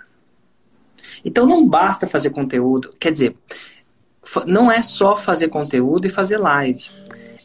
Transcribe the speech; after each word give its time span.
Então 1.26 1.48
não 1.48 1.68
basta 1.68 2.08
fazer 2.08 2.30
conteúdo, 2.30 2.92
quer 3.00 3.12
dizer, 3.12 3.36
não 4.46 4.72
é 4.72 4.84
só 4.84 5.18
fazer 5.18 5.48
conteúdo 5.48 6.06
e 6.06 6.10
fazer 6.10 6.38
live. 6.38 6.86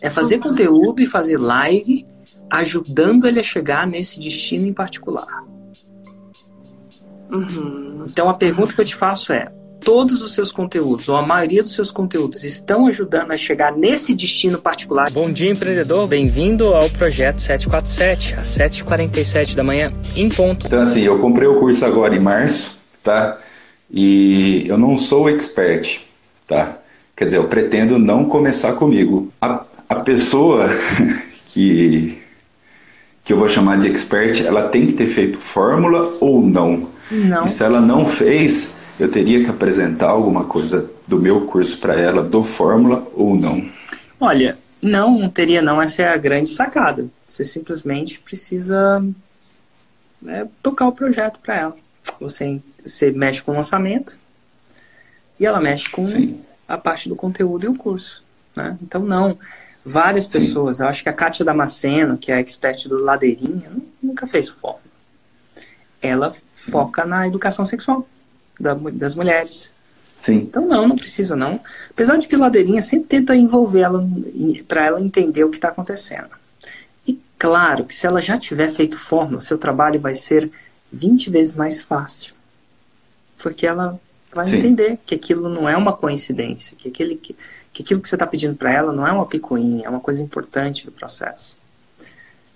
É 0.02 0.10
fazer 0.10 0.36
uhum. 0.36 0.42
conteúdo 0.42 1.02
e 1.02 1.06
fazer 1.06 1.38
live 1.38 2.06
ajudando 2.50 3.26
ele 3.26 3.38
a 3.38 3.42
chegar 3.42 3.86
nesse 3.86 4.20
destino 4.20 4.66
em 4.66 4.72
particular. 4.72 5.44
Uhum. 7.30 8.04
Então 8.08 8.28
a 8.28 8.34
pergunta 8.34 8.72
que 8.72 8.80
eu 8.80 8.84
te 8.84 8.96
faço 8.96 9.32
é: 9.32 9.50
todos 9.80 10.20
os 10.20 10.34
seus 10.34 10.50
conteúdos, 10.50 11.08
ou 11.08 11.16
a 11.16 11.24
maioria 11.24 11.62
dos 11.62 11.74
seus 11.74 11.90
conteúdos, 11.90 12.44
estão 12.44 12.86
ajudando 12.86 13.32
a 13.32 13.36
chegar 13.36 13.76
nesse 13.76 14.14
destino 14.14 14.58
particular. 14.58 15.10
Bom 15.10 15.30
dia, 15.30 15.50
empreendedor. 15.50 16.06
Bem-vindo 16.06 16.74
ao 16.74 16.88
projeto 16.90 17.40
747, 17.40 18.34
às 18.34 18.46
7h47 18.46 19.54
da 19.54 19.62
manhã, 19.62 19.92
em 20.16 20.28
ponto. 20.28 20.66
Então, 20.66 20.82
assim, 20.82 21.02
eu 21.02 21.18
comprei 21.18 21.46
o 21.46 21.60
curso 21.60 21.84
agora 21.84 22.16
em 22.16 22.20
março, 22.20 22.78
tá? 23.02 23.38
E 23.90 24.64
eu 24.68 24.78
não 24.78 24.96
sou 24.96 25.28
expert, 25.28 26.00
tá? 26.46 26.78
Quer 27.16 27.24
dizer, 27.24 27.36
eu 27.38 27.48
pretendo 27.48 27.98
não 27.98 28.24
começar 28.24 28.74
comigo. 28.74 29.32
A, 29.40 29.64
a 29.88 29.96
pessoa 29.96 30.68
que, 31.48 32.18
que 33.24 33.32
eu 33.32 33.36
vou 33.36 33.48
chamar 33.48 33.78
de 33.78 33.88
expert, 33.88 34.40
ela 34.44 34.68
tem 34.68 34.86
que 34.86 34.92
ter 34.92 35.06
feito 35.06 35.38
fórmula 35.38 36.16
ou 36.20 36.42
não? 36.42 36.88
Não. 37.10 37.44
E 37.44 37.48
se 37.48 37.64
ela 37.64 37.80
não 37.80 38.06
fez, 38.06 38.80
eu 38.98 39.10
teria 39.10 39.42
que 39.42 39.50
apresentar 39.50 40.10
alguma 40.10 40.44
coisa 40.44 40.88
do 41.06 41.18
meu 41.18 41.46
curso 41.46 41.78
para 41.78 41.98
ela, 41.98 42.22
do 42.22 42.44
Fórmula 42.44 43.06
ou 43.14 43.34
não? 43.34 43.68
Olha, 44.20 44.58
não, 44.80 45.18
não 45.18 45.28
teria 45.28 45.60
não. 45.60 45.82
Essa 45.82 46.02
é 46.02 46.08
a 46.08 46.16
grande 46.16 46.50
sacada. 46.50 47.06
Você 47.26 47.44
simplesmente 47.44 48.20
precisa 48.20 49.04
né, 50.22 50.46
tocar 50.62 50.86
o 50.86 50.92
projeto 50.92 51.40
para 51.40 51.56
ela. 51.56 51.76
Você, 52.20 52.60
você 52.84 53.10
mexe 53.10 53.42
com 53.42 53.52
o 53.52 53.54
lançamento 53.54 54.18
e 55.38 55.46
ela 55.46 55.60
mexe 55.60 55.90
com 55.90 56.04
Sim. 56.04 56.40
a 56.68 56.76
parte 56.76 57.08
do 57.08 57.16
conteúdo 57.16 57.64
e 57.64 57.68
o 57.68 57.74
curso. 57.74 58.22
Né? 58.54 58.76
Então, 58.82 59.02
não. 59.02 59.38
Várias 59.84 60.24
Sim. 60.24 60.40
pessoas, 60.40 60.80
eu 60.80 60.86
acho 60.86 61.02
que 61.02 61.08
a 61.08 61.12
Kátia 61.12 61.44
Damasceno, 61.44 62.18
que 62.18 62.30
é 62.30 62.34
a 62.34 62.40
expert 62.40 62.86
do 62.86 63.02
Ladeirinha, 63.02 63.72
nunca 64.02 64.26
fez 64.26 64.50
o 64.50 64.54
fórmula. 64.54 64.84
Ela 66.02 66.34
foca 66.54 67.04
na 67.06 67.26
educação 67.26 67.64
sexual 67.64 68.06
da, 68.58 68.74
das 68.74 69.14
mulheres. 69.14 69.72
Sim. 70.22 70.36
Então 70.36 70.66
não, 70.66 70.86
não 70.86 70.96
precisa 70.96 71.34
não. 71.34 71.60
Apesar 71.90 72.16
de 72.18 72.28
que 72.28 72.36
Ladeirinha 72.36 72.82
sempre 72.82 73.08
tenta 73.08 73.34
envolver 73.34 73.80
ela 73.80 74.06
para 74.68 74.84
ela 74.84 75.00
entender 75.00 75.44
o 75.44 75.50
que 75.50 75.56
está 75.56 75.68
acontecendo. 75.68 76.28
E 77.06 77.18
claro 77.38 77.84
que 77.84 77.94
se 77.94 78.06
ela 78.06 78.20
já 78.20 78.36
tiver 78.36 78.68
feito 78.68 78.98
fórmula, 78.98 79.40
seu 79.40 79.56
trabalho 79.56 79.98
vai 79.98 80.14
ser 80.14 80.50
20 80.92 81.30
vezes 81.30 81.54
mais 81.54 81.80
fácil. 81.80 82.34
Porque 83.42 83.66
ela 83.66 83.98
vai 84.32 84.46
Sim. 84.46 84.58
entender 84.58 84.98
que 85.04 85.14
aquilo 85.14 85.48
não 85.48 85.68
é 85.68 85.76
uma 85.76 85.92
coincidência, 85.92 86.76
que, 86.76 86.88
aquele, 86.88 87.16
que, 87.16 87.34
que 87.72 87.82
aquilo 87.82 88.00
que 88.00 88.08
você 88.08 88.14
está 88.14 88.26
pedindo 88.26 88.54
para 88.54 88.72
ela 88.72 88.92
não 88.92 89.06
é 89.06 89.12
uma 89.12 89.26
picuinha, 89.26 89.86
é 89.86 89.90
uma 89.90 90.00
coisa 90.00 90.22
importante 90.22 90.86
do 90.86 90.92
processo. 90.92 91.56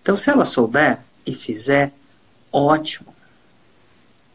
Então, 0.03 0.17
se 0.17 0.31
ela 0.31 0.45
souber 0.45 0.99
e 1.27 1.34
fizer, 1.34 1.93
ótimo. 2.53 3.15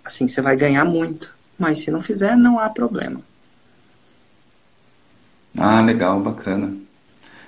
Assim, 0.04 0.28
você 0.28 0.42
vai 0.42 0.56
ganhar 0.56 0.84
muito. 0.84 1.36
Mas 1.58 1.80
se 1.80 1.92
não 1.92 2.02
fizer, 2.02 2.36
não 2.36 2.60
há 2.60 2.70
problema. 2.70 3.22
Ah, 5.58 5.81
legal, 5.81 6.20
bacana. 6.20 6.74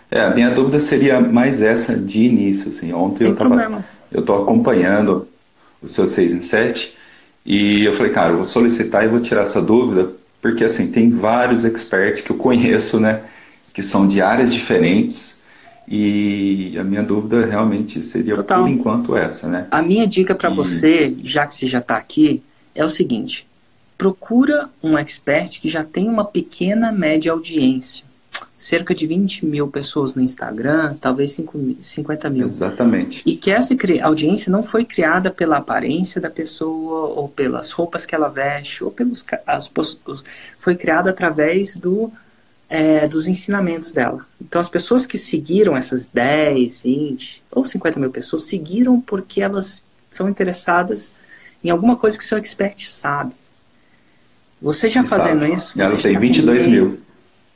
É, 0.09 0.21
a 0.21 0.29
minha 0.29 0.51
dúvida 0.51 0.79
seria 0.79 1.19
mais 1.19 1.63
essa 1.63 1.97
de 1.97 2.25
início, 2.25 2.69
assim. 2.69 2.93
Ontem 2.93 3.19
Tem 3.19 3.27
eu 3.29 3.35
tava, 3.35 3.85
eu 4.11 4.19
estou 4.19 4.43
acompanhando 4.43 5.27
o 5.81 5.87
seu 5.87 6.05
6 6.05 6.33
em 6.33 6.41
7 6.41 6.97
e 7.45 7.85
eu 7.85 7.93
falei, 7.93 8.11
cara, 8.11 8.31
eu 8.31 8.37
vou 8.37 8.45
solicitar 8.45 9.03
e 9.03 9.07
vou 9.07 9.19
tirar 9.19 9.41
essa 9.41 9.61
dúvida, 9.61 10.11
porque 10.41 10.63
assim, 10.63 10.91
tem 10.91 11.09
vários 11.09 11.63
experts 11.65 12.21
que 12.21 12.31
eu 12.31 12.37
conheço, 12.37 12.99
né, 12.99 13.21
que 13.73 13.81
são 13.81 14.07
de 14.07 14.21
áreas 14.21 14.53
diferentes 14.53 15.41
e 15.87 16.77
a 16.79 16.83
minha 16.83 17.03
dúvida 17.03 17.45
realmente 17.45 18.01
seria 18.03 18.35
Total. 18.35 18.61
por 18.61 18.69
enquanto 18.69 19.17
essa, 19.17 19.49
né? 19.49 19.67
A 19.69 19.81
minha 19.81 20.07
dica 20.07 20.33
para 20.33 20.49
e... 20.49 20.55
você, 20.55 21.15
já 21.23 21.45
que 21.45 21.53
você 21.53 21.67
já 21.67 21.79
está 21.79 21.97
aqui, 21.97 22.41
é 22.73 22.83
o 22.83 22.89
seguinte: 22.89 23.47
procura 23.97 24.69
um 24.81 24.97
expert 24.97 25.59
que 25.59 25.67
já 25.67 25.83
tem 25.83 26.07
uma 26.07 26.23
pequena 26.23 26.91
média 26.91 27.31
audiência. 27.31 28.05
Cerca 28.61 28.93
de 28.93 29.07
20 29.07 29.43
mil 29.43 29.67
pessoas 29.67 30.13
no 30.13 30.21
Instagram, 30.21 30.95
talvez 31.01 31.31
5, 31.31 31.77
50 31.81 32.29
mil. 32.29 32.43
Exatamente. 32.43 33.23
E 33.25 33.35
que 33.35 33.49
essa 33.49 33.75
audiência 34.03 34.51
não 34.51 34.61
foi 34.61 34.85
criada 34.85 35.31
pela 35.31 35.57
aparência 35.57 36.21
da 36.21 36.29
pessoa, 36.29 37.07
ou 37.07 37.27
pelas 37.27 37.71
roupas 37.71 38.05
que 38.05 38.13
ela 38.13 38.27
veste, 38.27 38.83
ou 38.83 38.91
pelos. 38.91 39.25
As, 39.47 39.67
foi 40.59 40.75
criada 40.75 41.09
através 41.09 41.75
do, 41.75 42.11
é, 42.69 43.07
dos 43.07 43.27
ensinamentos 43.27 43.91
dela. 43.91 44.23
Então, 44.39 44.61
as 44.61 44.69
pessoas 44.69 45.07
que 45.07 45.17
seguiram 45.17 45.75
essas 45.75 46.05
10, 46.05 46.81
20 46.81 47.41
ou 47.49 47.65
50 47.65 47.99
mil 47.99 48.11
pessoas, 48.11 48.43
seguiram 48.43 49.01
porque 49.01 49.41
elas 49.41 49.83
são 50.11 50.29
interessadas 50.29 51.15
em 51.63 51.71
alguma 51.71 51.95
coisa 51.95 52.15
que 52.15 52.23
o 52.23 52.27
seu 52.27 52.37
expert 52.37 52.87
sabe. 52.87 53.33
Você 54.61 54.87
já 54.87 55.03
fazendo 55.03 55.47
isso. 55.47 55.81
Ela 55.81 55.97
tem 55.97 56.13
tá 56.13 56.19
22 56.19 56.59
meio, 56.59 56.69
mil. 56.69 56.99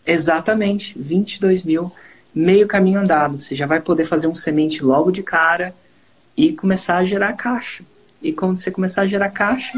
Exatamente, 0.06 0.94
22 0.98 1.64
mil, 1.64 1.92
meio 2.34 2.68
caminho 2.68 3.00
andado. 3.00 3.40
Você 3.40 3.56
já 3.56 3.66
vai 3.66 3.80
poder 3.80 4.06
fazer 4.06 4.28
um 4.28 4.36
semente 4.36 4.84
logo 4.84 5.12
de 5.12 5.24
cara 5.24 5.74
e 6.38 6.54
começar 6.54 6.98
a 6.98 7.06
gerar 7.06 7.34
caixa. 7.34 7.84
E 8.22 8.32
quando 8.32 8.58
você 8.58 8.70
começar 8.70 9.04
a 9.04 9.08
gerar 9.08 9.30
caixa, 9.30 9.74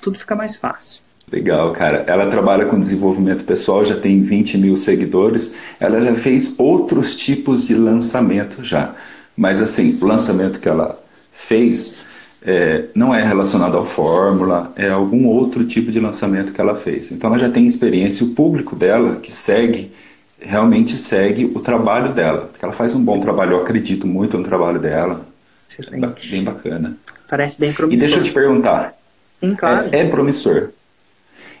tudo 0.00 0.18
fica 0.18 0.34
mais 0.34 0.56
fácil. 0.56 1.00
Legal, 1.30 1.72
cara. 1.72 2.04
Ela 2.06 2.28
trabalha 2.28 2.66
com 2.66 2.78
desenvolvimento 2.78 3.44
pessoal, 3.44 3.84
já 3.84 3.96
tem 3.96 4.22
20 4.22 4.58
mil 4.58 4.76
seguidores. 4.76 5.56
Ela 5.78 6.00
já 6.00 6.14
fez 6.16 6.58
outros 6.58 7.16
tipos 7.16 7.66
de 7.66 7.74
lançamento 7.74 8.64
já. 8.64 8.94
Mas 9.36 9.60
assim, 9.60 9.98
o 10.02 10.06
lançamento 10.06 10.60
que 10.60 10.68
ela 10.68 11.00
fez 11.32 12.04
é, 12.42 12.84
não 12.94 13.14
é 13.14 13.22
relacionado 13.22 13.76
ao 13.76 13.84
Fórmula, 13.84 14.72
é 14.76 14.88
algum 14.88 15.26
outro 15.26 15.64
tipo 15.66 15.92
de 15.92 16.00
lançamento 16.00 16.52
que 16.52 16.60
ela 16.60 16.76
fez. 16.76 17.12
Então 17.12 17.30
ela 17.30 17.38
já 17.38 17.50
tem 17.50 17.66
experiência, 17.66 18.24
o 18.24 18.30
público 18.30 18.74
dela 18.74 19.16
que 19.16 19.32
segue, 19.32 19.92
realmente 20.40 20.96
segue 20.96 21.44
o 21.54 21.60
trabalho 21.60 22.14
dela. 22.14 22.48
Porque 22.50 22.64
ela 22.64 22.74
faz 22.74 22.94
um 22.94 23.04
bom 23.04 23.20
trabalho, 23.20 23.52
eu 23.52 23.62
acredito 23.62 24.06
muito 24.06 24.38
no 24.38 24.44
trabalho 24.44 24.80
dela. 24.80 25.26
Excelente. 25.68 26.30
Bem 26.30 26.42
bacana. 26.42 26.96
Parece 27.28 27.60
bem 27.60 27.72
promissor. 27.72 28.06
E 28.06 28.10
deixa 28.10 28.20
eu 28.20 28.24
te 28.24 28.32
perguntar. 28.32 28.94
Sim, 29.38 29.54
claro. 29.54 29.88
É, 29.92 30.00
é 30.00 30.08
promissor. 30.08 30.70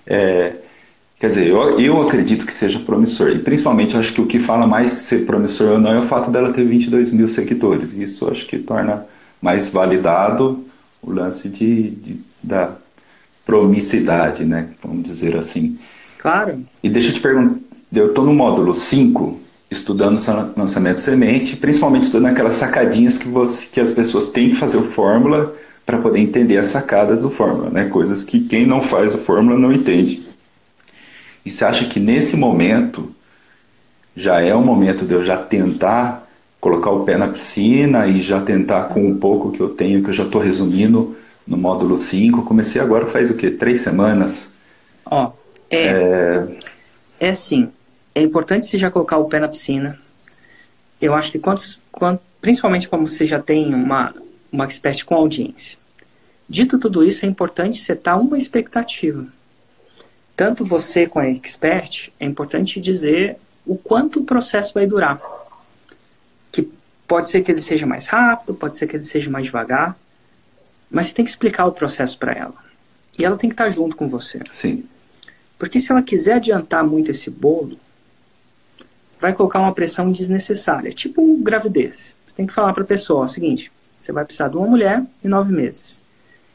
É, 0.06 0.54
quer 1.18 1.28
dizer, 1.28 1.46
eu, 1.46 1.78
eu 1.78 2.00
acredito 2.02 2.46
que 2.46 2.52
seja 2.52 2.80
promissor. 2.80 3.30
E 3.30 3.38
principalmente 3.38 3.96
acho 3.96 4.12
que 4.12 4.20
o 4.20 4.26
que 4.26 4.38
fala 4.38 4.66
mais 4.66 4.90
ser 4.92 5.26
promissor 5.26 5.72
ou 5.72 5.78
não 5.78 5.92
é 5.92 5.98
o 5.98 6.06
fato 6.06 6.30
dela 6.30 6.52
ter 6.52 6.64
22 6.64 7.12
mil 7.12 7.28
seguidores. 7.28 7.92
Isso 7.92 8.28
acho 8.28 8.46
que 8.46 8.58
torna 8.58 9.06
mais 9.40 9.68
validado 9.68 10.64
o 11.02 11.10
lance 11.10 11.48
de, 11.48 11.90
de, 11.90 12.20
da 12.42 12.72
promicidade, 13.44 14.44
né? 14.44 14.68
Vamos 14.82 15.02
dizer 15.02 15.36
assim. 15.36 15.78
Claro. 16.18 16.64
E 16.82 16.88
deixa 16.88 17.08
eu 17.08 17.14
te 17.14 17.20
perguntar, 17.20 17.58
eu 17.92 18.08
estou 18.08 18.24
no 18.24 18.34
módulo 18.34 18.74
5, 18.74 19.40
estudando 19.70 20.20
lançamento 20.56 21.00
semente, 21.00 21.56
principalmente 21.56 22.02
estudando 22.02 22.32
aquelas 22.32 22.54
sacadinhas 22.54 23.16
que, 23.16 23.28
você, 23.28 23.66
que 23.66 23.80
as 23.80 23.90
pessoas 23.90 24.30
têm 24.30 24.50
que 24.50 24.56
fazer 24.56 24.76
o 24.76 24.82
fórmula 24.82 25.54
para 25.86 25.98
poder 25.98 26.20
entender 26.20 26.58
as 26.58 26.68
sacadas 26.68 27.22
do 27.22 27.30
fórmula, 27.30 27.70
né? 27.70 27.88
Coisas 27.88 28.22
que 28.22 28.40
quem 28.40 28.66
não 28.66 28.82
faz 28.82 29.14
o 29.14 29.18
fórmula 29.18 29.58
não 29.58 29.72
entende. 29.72 30.22
E 31.44 31.50
você 31.50 31.64
acha 31.64 31.86
que 31.86 31.98
nesse 31.98 32.36
momento 32.36 33.14
já 34.14 34.40
é 34.40 34.54
o 34.54 34.62
momento 34.62 35.06
de 35.06 35.14
eu 35.14 35.24
já 35.24 35.36
tentar 35.36 36.29
colocar 36.60 36.90
o 36.90 37.04
pé 37.04 37.16
na 37.16 37.28
piscina 37.28 38.06
e 38.06 38.20
já 38.20 38.40
tentar 38.40 38.84
com 38.84 39.10
o 39.10 39.16
pouco 39.16 39.50
que 39.50 39.60
eu 39.60 39.70
tenho, 39.70 40.02
que 40.02 40.10
eu 40.10 40.14
já 40.14 40.24
estou 40.24 40.40
resumindo 40.40 41.16
no 41.46 41.56
módulo 41.56 41.96
5. 41.96 42.42
Comecei 42.42 42.80
agora 42.80 43.06
faz 43.06 43.30
o 43.30 43.34
quê? 43.34 43.50
Três 43.50 43.80
semanas? 43.80 44.56
Ó, 45.06 45.32
é, 45.70 45.86
é... 45.86 46.48
é 47.18 47.28
assim, 47.30 47.70
é 48.14 48.22
importante 48.22 48.66
você 48.66 48.78
já 48.78 48.90
colocar 48.90 49.18
o 49.18 49.24
pé 49.24 49.40
na 49.40 49.48
piscina. 49.48 49.98
Eu 51.00 51.14
acho 51.14 51.32
que 51.32 51.38
quantos, 51.38 51.80
quantos 51.90 52.30
principalmente 52.40 52.88
como 52.88 53.06
você 53.06 53.26
já 53.26 53.40
tem 53.40 53.74
uma, 53.74 54.14
uma 54.50 54.64
expert 54.64 55.04
com 55.04 55.14
audiência. 55.14 55.78
Dito 56.48 56.78
tudo 56.78 57.04
isso, 57.04 57.24
é 57.24 57.28
importante 57.28 57.78
setar 57.78 58.20
uma 58.20 58.36
expectativa. 58.36 59.26
Tanto 60.34 60.64
você 60.64 61.06
com 61.06 61.18
a 61.18 61.28
expert, 61.28 62.10
é 62.18 62.24
importante 62.24 62.80
dizer 62.80 63.36
o 63.66 63.76
quanto 63.76 64.20
o 64.20 64.24
processo 64.24 64.74
vai 64.74 64.86
durar. 64.86 65.20
Pode 67.10 67.28
ser 67.28 67.42
que 67.42 67.50
ele 67.50 67.60
seja 67.60 67.84
mais 67.86 68.06
rápido, 68.06 68.54
pode 68.54 68.78
ser 68.78 68.86
que 68.86 68.94
ele 68.94 69.02
seja 69.02 69.28
mais 69.28 69.44
devagar, 69.44 69.98
mas 70.88 71.06
você 71.06 71.14
tem 71.14 71.24
que 71.24 71.30
explicar 71.32 71.66
o 71.66 71.72
processo 71.72 72.16
para 72.16 72.30
ela. 72.30 72.54
E 73.18 73.24
ela 73.24 73.36
tem 73.36 73.50
que 73.50 73.54
estar 73.54 73.68
junto 73.68 73.96
com 73.96 74.06
você. 74.06 74.38
Sim. 74.52 74.84
Porque 75.58 75.80
se 75.80 75.90
ela 75.90 76.02
quiser 76.02 76.34
adiantar 76.34 76.86
muito 76.86 77.10
esse 77.10 77.28
bolo, 77.28 77.76
vai 79.20 79.32
colocar 79.32 79.58
uma 79.58 79.74
pressão 79.74 80.12
desnecessária, 80.12 80.92
tipo 80.92 81.36
gravidez. 81.38 82.14
Você 82.28 82.36
tem 82.36 82.46
que 82.46 82.52
falar 82.52 82.72
para 82.72 82.84
a 82.84 82.86
pessoa 82.86 83.24
o 83.24 83.26
seguinte: 83.26 83.72
você 83.98 84.12
vai 84.12 84.24
precisar 84.24 84.46
de 84.46 84.56
uma 84.56 84.68
mulher 84.68 85.02
em 85.24 85.26
nove 85.26 85.52
meses. 85.52 86.04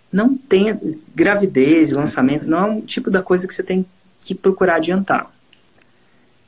Não 0.10 0.38
tem 0.38 0.80
gravidez, 1.14 1.92
lançamento, 1.92 2.48
não 2.48 2.60
é 2.60 2.72
um 2.72 2.80
tipo 2.80 3.12
da 3.12 3.22
coisa 3.22 3.46
que 3.46 3.54
você 3.54 3.62
tem 3.62 3.86
que 4.22 4.34
procurar 4.34 4.76
adiantar. 4.76 5.30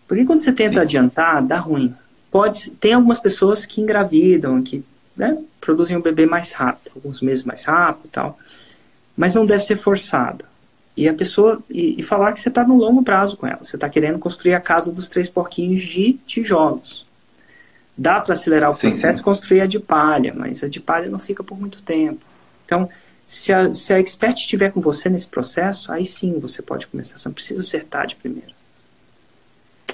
Porque 0.08 0.24
quando 0.24 0.40
você 0.40 0.54
tenta 0.54 0.76
Sim. 0.76 0.80
adiantar, 0.80 1.46
dá 1.46 1.58
ruim. 1.58 1.94
Pode, 2.30 2.72
tem 2.72 2.94
algumas 2.94 3.20
pessoas 3.20 3.66
que 3.66 3.82
engravidam, 3.82 4.62
que 4.62 4.84
né, 5.16 5.42
produzem 5.60 5.98
o 5.98 6.02
bebê 6.02 6.26
mais 6.26 6.52
rápido, 6.52 6.92
alguns 6.96 7.22
meses 7.22 7.44
mais 7.44 7.64
rápido 7.64 8.06
e 8.06 8.10
tal. 8.10 8.38
Mas 9.16 9.34
não 9.34 9.46
deve 9.46 9.64
ser 9.64 9.78
forçada. 9.80 10.46
E 10.96 11.08
a 11.08 11.14
pessoa. 11.14 11.62
E, 11.70 12.00
e 12.00 12.04
falar 12.04 12.34
que 12.34 12.40
você 12.40 12.50
está 12.50 12.64
no 12.64 12.76
longo 12.76 13.04
prazo 13.04 13.38
com 13.38 13.48
ela. 13.48 13.62
Você 13.62 13.76
está 13.76 13.90
querendo 13.90 14.20
construir 14.20 14.54
a 14.54 14.60
casa 14.60 14.92
dos 14.92 15.08
três 15.08 15.30
porquinhos 15.30 15.82
de 15.82 16.14
tijolos. 16.26 17.06
Dá 17.98 18.20
para 18.20 18.34
acelerar 18.34 18.70
o 18.70 18.76
sim, 18.76 18.90
processo 18.90 19.22
e 19.22 19.24
construir 19.24 19.62
a 19.62 19.66
de 19.66 19.80
palha, 19.80 20.34
mas 20.36 20.64
a 20.64 20.68
de 20.68 20.80
palha 20.80 21.10
não 21.10 21.18
fica 21.18 21.44
por 21.44 21.60
muito 21.60 21.82
tempo. 21.82 22.22
Então, 22.64 22.88
se 23.26 23.52
a, 23.52 23.74
se 23.74 23.94
a 23.94 24.00
expert 24.00 24.38
estiver 24.38 24.72
com 24.72 24.80
você 24.80 25.10
nesse 25.10 25.28
processo, 25.28 25.92
aí 25.92 26.06
sim 26.06 26.40
você 26.40 26.62
pode 26.62 26.86
começar. 26.88 27.18
Você 27.18 27.28
não 27.28 27.34
precisa 27.34 27.60
acertar 27.60 28.06
de 28.06 28.16
primeira. 28.16 28.57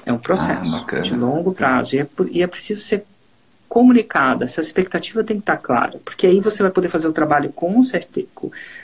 É 0.05 0.11
um 0.11 0.17
processo 0.17 0.85
ah, 0.87 0.99
de 0.99 1.15
longo 1.15 1.53
prazo. 1.53 1.95
E 1.95 1.99
é, 1.99 2.07
e 2.29 2.43
é 2.43 2.47
preciso 2.47 2.81
ser 2.81 3.05
comunicada. 3.69 4.43
Essa 4.43 4.61
expectativa 4.61 5.23
tem 5.23 5.37
que 5.37 5.41
estar 5.41 5.57
clara. 5.57 5.99
Porque 6.03 6.27
aí 6.27 6.39
você 6.39 6.61
vai 6.61 6.71
poder 6.71 6.89
fazer 6.89 7.07
o 7.07 7.13
trabalho 7.13 7.51
com 7.51 7.81
certeza, 7.81 8.27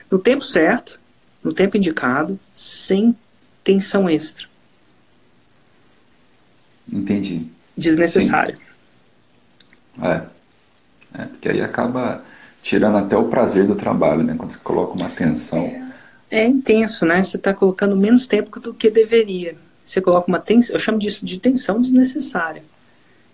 no 0.09 0.17
tempo 0.17 0.43
certo, 0.43 0.99
no 1.43 1.53
tempo 1.53 1.77
indicado, 1.77 2.39
sem 2.55 3.15
tensão 3.63 4.09
extra. 4.09 4.47
Entendi. 6.91 7.45
Desnecessário. 7.77 8.57
Sim. 9.95 10.05
É. 10.07 10.23
é. 11.13 11.25
Porque 11.25 11.49
aí 11.49 11.61
acaba 11.61 12.23
tirando 12.61 12.97
até 12.97 13.15
o 13.15 13.25
prazer 13.25 13.67
do 13.67 13.75
trabalho, 13.75 14.23
né? 14.23 14.33
Quando 14.35 14.51
você 14.51 14.59
coloca 14.59 14.97
uma 14.97 15.09
tensão. 15.09 15.65
É, 16.31 16.41
é 16.41 16.47
intenso, 16.47 17.05
né? 17.05 17.21
Você 17.21 17.37
está 17.37 17.53
colocando 17.53 17.95
menos 17.95 18.25
tempo 18.25 18.59
do 18.59 18.73
que 18.73 18.89
deveria. 18.89 19.55
Você 19.89 20.01
coloca 20.01 20.27
uma 20.27 20.37
tensão, 20.37 20.75
eu 20.75 20.79
chamo 20.79 20.99
disso 20.99 21.25
de 21.25 21.39
tensão 21.39 21.81
desnecessária. 21.81 22.61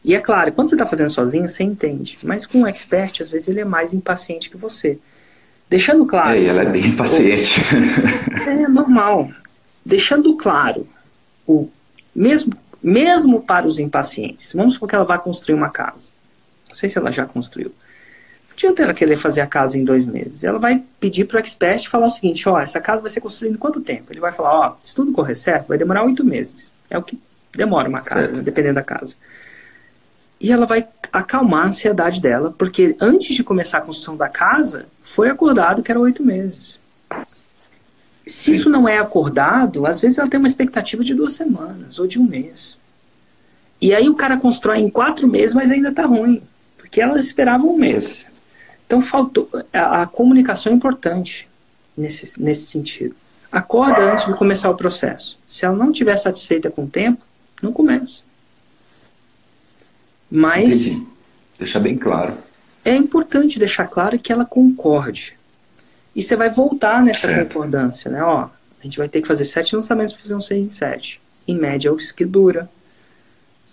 E 0.01 0.15
é 0.15 0.21
claro, 0.21 0.53
quando 0.53 0.69
você 0.69 0.75
está 0.75 0.85
fazendo 0.85 1.09
sozinho, 1.09 1.45
você 1.45 1.65
entende. 1.65 2.17
Mas 2.23 2.45
com 2.45 2.59
um 2.59 2.67
expert, 2.67 3.19
às 3.19 3.29
vezes 3.29 3.49
ele 3.49 3.59
é 3.59 3.65
mais 3.65 3.93
impaciente 3.93 4.49
que 4.49 4.55
você. 4.55 4.97
Deixando 5.69 6.05
claro. 6.05 6.37
É, 6.37 6.45
ela 6.45 6.61
é 6.61 6.71
bem 6.71 6.85
impaciente. 6.95 7.59
É 8.47 8.69
normal. 8.69 9.29
Deixando 9.85 10.33
claro, 10.37 10.87
o 11.45 11.67
mesmo, 12.15 12.53
mesmo 12.81 13.41
para 13.41 13.67
os 13.67 13.77
impacientes, 13.77 14.53
vamos 14.53 14.75
supor 14.75 14.87
que 14.87 14.95
ela 14.95 15.03
vai 15.03 15.19
construir 15.19 15.55
uma 15.55 15.69
casa. 15.69 16.09
Não 16.69 16.75
sei 16.75 16.87
se 16.87 16.97
ela 16.97 17.11
já 17.11 17.25
construiu. 17.25 17.73
Não 18.55 18.69
adianta 18.69 18.83
ela 18.83 18.93
querer 18.93 19.17
fazer 19.17 19.41
a 19.41 19.47
casa 19.47 19.77
em 19.77 19.83
dois 19.83 20.05
meses. 20.05 20.45
Ela 20.45 20.57
vai 20.57 20.81
pedir 20.97 21.25
para 21.25 21.35
o 21.35 21.39
expert 21.39 21.89
falar 21.89 22.05
o 22.05 22.09
seguinte: 22.09 22.47
ó, 22.47 22.57
essa 22.57 22.79
casa 22.79 23.01
vai 23.01 23.11
ser 23.11 23.19
construída 23.19 23.55
em 23.55 23.59
quanto 23.59 23.81
tempo? 23.81 24.13
Ele 24.13 24.21
vai 24.21 24.31
falar: 24.31 24.53
ó, 24.53 24.75
se 24.81 24.95
tudo 24.95 25.11
correr 25.11 25.35
certo, 25.35 25.67
vai 25.67 25.77
demorar 25.77 26.05
oito 26.05 26.23
meses. 26.23 26.71
É 26.89 26.97
o 26.97 27.03
que 27.03 27.19
demora 27.53 27.89
uma 27.89 28.01
casa, 28.01 28.31
né, 28.31 28.41
dependendo 28.41 28.75
da 28.75 28.81
casa. 28.81 29.15
E 30.39 30.51
ela 30.51 30.65
vai 30.65 30.87
acalmar 31.11 31.63
a 31.63 31.67
ansiedade 31.67 32.21
dela, 32.21 32.53
porque 32.57 32.95
antes 32.99 33.35
de 33.35 33.43
começar 33.43 33.79
a 33.79 33.81
construção 33.81 34.15
da 34.15 34.29
casa, 34.29 34.85
foi 35.03 35.29
acordado 35.29 35.83
que 35.83 35.91
era 35.91 35.99
oito 35.99 36.23
meses. 36.23 36.79
Se 38.25 38.51
isso 38.51 38.69
não 38.69 38.87
é 38.87 38.97
acordado, 38.97 39.85
às 39.85 39.99
vezes 39.99 40.17
ela 40.17 40.29
tem 40.29 40.39
uma 40.39 40.47
expectativa 40.47 41.03
de 41.03 41.13
duas 41.13 41.33
semanas 41.33 41.99
ou 41.99 42.07
de 42.07 42.19
um 42.19 42.23
mês. 42.23 42.77
E 43.81 43.93
aí 43.93 44.09
o 44.09 44.15
cara 44.15 44.37
constrói 44.37 44.79
em 44.79 44.89
quatro 44.89 45.27
meses, 45.27 45.53
mas 45.53 45.71
ainda 45.71 45.89
está 45.89 46.05
ruim 46.05 46.41
porque 46.77 47.01
elas 47.01 47.25
esperavam 47.25 47.73
um 47.73 47.77
mês. 47.77 48.25
Então 48.85 49.01
faltou 49.01 49.49
a, 49.73 50.03
a 50.03 50.07
comunicação 50.07 50.71
é 50.71 50.75
importante 50.75 51.47
nesse, 51.97 52.41
nesse 52.41 52.67
sentido. 52.67 53.15
Acorda 53.51 54.11
antes 54.11 54.25
de 54.25 54.33
começar 54.33 54.69
o 54.69 54.75
processo. 54.75 55.39
Se 55.45 55.65
ela 55.65 55.75
não 55.75 55.91
estiver 55.91 56.15
satisfeita 56.17 56.69
com 56.69 56.83
o 56.83 56.87
tempo, 56.87 57.23
não 57.61 57.71
começa. 57.71 58.23
Mas 60.29 60.87
Entendi. 60.87 61.07
deixar 61.57 61.79
bem 61.79 61.97
claro. 61.97 62.37
É 62.83 62.95
importante 62.95 63.57
deixar 63.57 63.87
claro 63.87 64.19
que 64.19 64.31
ela 64.31 64.45
concorde. 64.45 65.37
E 66.15 66.21
você 66.21 66.35
vai 66.35 66.49
voltar 66.49 67.03
nessa 67.03 67.27
certo. 67.27 67.53
concordância, 67.53 68.11
né? 68.11 68.23
Ó, 68.23 68.49
a 68.79 68.83
gente 68.83 68.97
vai 68.97 69.09
ter 69.09 69.21
que 69.21 69.27
fazer 69.27 69.45
sete 69.45 69.75
lançamentos 69.75 70.13
para 70.13 70.21
fazer 70.21 70.35
um 70.35 70.41
6 70.41 70.67
em 70.67 70.69
7. 70.69 71.21
Em 71.47 71.57
média, 71.57 71.89
é 71.89 71.91
o 71.91 71.95
que 71.95 72.25
dura. 72.25 72.69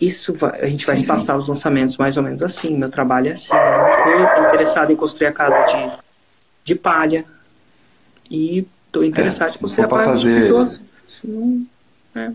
Isso 0.02 0.34
vai, 0.34 0.60
a 0.62 0.66
gente 0.66 0.84
vai 0.84 0.96
sim, 0.96 1.06
passar 1.06 1.36
os 1.36 1.46
lançamentos 1.46 1.96
mais 1.96 2.16
ou 2.16 2.24
menos 2.24 2.42
assim. 2.42 2.76
Meu 2.76 2.90
trabalho 2.90 3.28
é 3.28 3.32
assim. 3.32 3.54
Eu 3.54 4.24
estou 4.24 4.46
interessado 4.48 4.90
em 4.90 4.96
construir 4.96 5.28
a 5.28 5.32
casa 5.32 5.56
de, 5.64 5.92
de 6.64 6.74
palha. 6.74 7.24
E 8.28 8.66
estou 8.86 9.04
interessado 9.04 9.52
é, 9.52 9.54
em 9.54 9.58
construir 9.60 9.84
a 9.84 9.88
casa 9.88 10.10
fazer... 10.10 10.42
de. 10.42 11.28
Não, 11.28 11.66
é. 12.16 12.32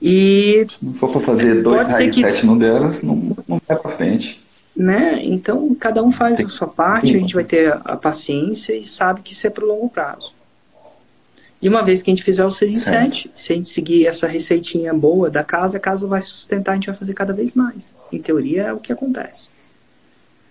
E 0.00 0.66
se 0.70 0.86
não 0.86 0.94
for 0.94 1.12
para 1.12 1.20
fazer 1.20 1.62
dois 1.62 1.94
reais 1.98 2.14
que... 2.14 2.58
delas, 2.58 3.02
não, 3.02 3.36
não 3.46 3.60
vai 3.68 3.76
para 3.76 3.96
frente. 3.96 4.42
Né? 4.74 5.20
Então, 5.22 5.74
cada 5.74 6.02
um 6.02 6.10
faz 6.10 6.38
Tem... 6.38 6.46
a 6.46 6.48
sua 6.48 6.68
parte, 6.68 7.14
a 7.14 7.18
gente 7.18 7.34
vai 7.34 7.44
ter 7.44 7.78
a 7.84 7.96
paciência 7.96 8.74
e 8.74 8.84
sabe 8.86 9.20
que 9.20 9.32
isso 9.32 9.46
é 9.46 9.50
para 9.50 9.64
o 9.64 9.68
longo 9.68 9.90
prazo. 9.90 10.32
E 11.60 11.68
uma 11.68 11.82
vez 11.82 12.02
que 12.02 12.10
a 12.10 12.14
gente 12.14 12.24
fizer 12.24 12.44
o 12.44 12.50
6 12.50 12.72
em 12.72 12.76
7, 12.76 13.30
se 13.34 13.52
a 13.52 13.56
gente 13.56 13.68
seguir 13.68 14.06
essa 14.06 14.26
receitinha 14.26 14.92
boa 14.92 15.30
da 15.30 15.42
casa, 15.42 15.78
a 15.78 15.80
casa 15.80 16.06
vai 16.06 16.20
sustentar, 16.20 16.72
a 16.72 16.74
gente 16.74 16.86
vai 16.86 16.96
fazer 16.96 17.14
cada 17.14 17.32
vez 17.32 17.54
mais. 17.54 17.96
Em 18.12 18.20
teoria 18.20 18.64
é 18.64 18.72
o 18.72 18.78
que 18.78 18.92
acontece. 18.92 19.48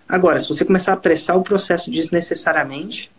Agora, 0.08 0.38
se 0.38 0.48
você 0.48 0.64
começar 0.64 0.92
a 0.92 0.94
apressar 0.94 1.36
o 1.36 1.42
processo 1.42 1.90
desnecessariamente, 1.90 3.10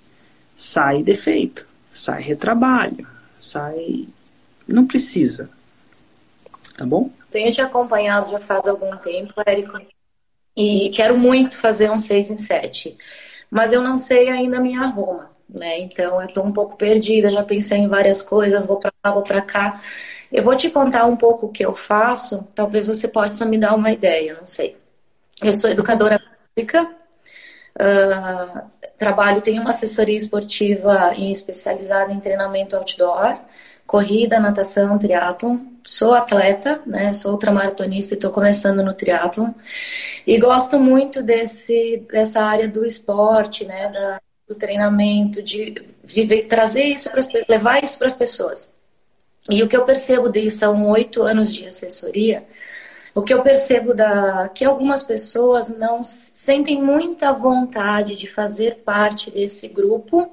sai 0.56 1.02
defeito, 1.02 1.68
sai 1.90 2.22
retrabalho, 2.22 3.08
sai. 3.38 4.08
Não 4.68 4.86
precisa. 4.86 5.50
Tá 6.78 6.86
bom? 6.86 7.10
Tenho 7.32 7.52
te 7.52 7.62
acompanhado 7.62 8.32
já 8.32 8.40
faz 8.40 8.68
algum 8.68 8.96
tempo, 8.98 9.34
Érico, 9.46 9.80
e 10.56 10.90
quero 10.90 11.18
muito 11.18 11.58
fazer 11.58 11.90
um 11.90 11.98
6 11.98 12.32
em 12.32 12.38
7. 12.38 12.98
Mas 13.50 13.72
eu 13.72 13.82
não 13.82 13.98
sei 13.98 14.30
ainda 14.30 14.58
a 14.58 14.62
minha 14.62 14.86
Roma 14.88 15.37
né? 15.50 15.80
Então 15.80 16.22
eu 16.22 16.28
estou 16.28 16.46
um 16.46 16.52
pouco 16.52 16.76
perdida, 16.76 17.32
já 17.32 17.44
pensei 17.44 17.80
em 17.80 17.88
várias 17.88 18.22
coisas, 18.22 18.66
vou 18.66 18.80
para 18.80 18.92
lá, 19.04 19.12
vou 19.12 19.24
para 19.24 19.42
cá. 19.42 19.82
Eu 20.32 20.44
vou 20.44 20.56
te 20.56 20.70
contar 20.70 21.06
um 21.06 21.16
pouco 21.16 21.46
o 21.46 21.52
que 21.52 21.66
eu 21.66 21.74
faço, 21.74 22.48
talvez 22.54 22.88
você 22.88 23.08
possa 23.08 23.46
me 23.46 23.58
dar 23.58 23.76
uma 23.76 23.92
ideia, 23.92 24.36
não 24.36 24.46
sei. 24.46 24.78
Eu 25.42 25.54
sou 25.54 25.70
educadora 25.70 26.20
física, 26.54 26.84
uh, 27.80 28.62
trabalho, 28.98 29.42
tenho 29.42 29.62
uma 29.62 29.70
assessoria 29.70 30.18
esportiva 30.18 31.14
especializada 31.18 32.12
em 32.12 32.20
treinamento 32.20 32.76
outdoor, 32.76 33.38
corrida, 33.86 34.40
natação, 34.40 34.98
triatlon. 35.00 35.60
Sou 35.86 36.14
atleta, 36.14 36.82
né? 36.86 37.14
Sou 37.14 37.32
ultramaratonista 37.32 38.14
e 38.14 38.18
estou 38.18 38.32
começando 38.32 38.84
no 38.84 38.94
triatlon. 38.94 39.52
E 40.26 40.38
gosto 40.38 40.78
muito 40.78 41.24
desse, 41.24 42.06
dessa 42.12 42.42
área 42.42 42.68
do 42.68 42.86
esporte, 42.86 43.64
né? 43.64 43.90
Da, 43.90 44.22
do 44.48 44.56
treinamento, 44.56 45.44
de 45.44 45.84
viver, 46.04 46.44
trazer 46.44 46.84
isso 46.84 47.10
para 47.10 47.22
levar 47.50 47.84
isso 47.84 47.98
para 47.98 48.08
as 48.08 48.16
pessoas. 48.16 48.72
E 49.50 49.62
o 49.62 49.68
que 49.68 49.76
eu 49.76 49.86
percebo 49.86 50.30
disso 50.30 50.60
são 50.60 50.90
oito 50.90 51.22
anos 51.22 51.54
de 51.54 51.66
assessoria. 51.66 52.46
O 53.14 53.22
que 53.22 53.34
eu 53.34 53.42
percebo 53.42 53.94
da 53.94 54.48
que 54.50 54.64
algumas 54.64 55.04
pessoas 55.04 55.70
não 55.70 56.04
sentem 56.04 56.82
muita 56.82 57.32
vontade 57.34 58.16
de 58.16 58.28
fazer 58.28 58.84
parte 58.86 59.32
desse 59.32 59.68
grupo, 59.68 60.32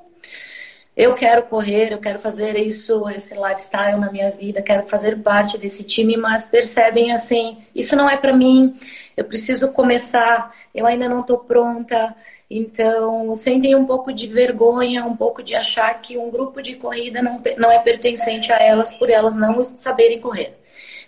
eu 0.96 1.14
quero 1.14 1.42
correr, 1.44 1.92
eu 1.92 1.98
quero 1.98 2.18
fazer 2.18 2.56
isso, 2.56 3.08
esse 3.08 3.34
lifestyle 3.34 3.98
na 3.98 4.12
minha 4.12 4.30
vida, 4.30 4.62
quero 4.62 4.88
fazer 4.88 5.20
parte 5.20 5.58
desse 5.58 5.82
time, 5.82 6.16
mas 6.16 6.44
percebem 6.44 7.12
assim, 7.12 7.58
isso 7.74 7.96
não 7.96 8.08
é 8.08 8.16
para 8.16 8.32
mim, 8.32 8.74
eu 9.16 9.24
preciso 9.24 9.72
começar, 9.72 10.52
eu 10.74 10.86
ainda 10.86 11.08
não 11.08 11.20
estou 11.20 11.38
pronta. 11.38 12.14
Então, 12.48 13.34
sentem 13.34 13.74
um 13.74 13.86
pouco 13.86 14.12
de 14.12 14.28
vergonha, 14.28 15.04
um 15.04 15.16
pouco 15.16 15.42
de 15.42 15.54
achar 15.54 15.92
que 16.00 16.16
um 16.16 16.30
grupo 16.30 16.62
de 16.62 16.76
corrida 16.76 17.22
não, 17.22 17.42
não 17.56 17.70
é 17.70 17.78
pertencente 17.78 18.52
a 18.52 18.56
elas 18.56 18.92
por 18.92 19.10
elas 19.10 19.34
não 19.34 19.64
saberem 19.64 20.20
correr. 20.20 20.56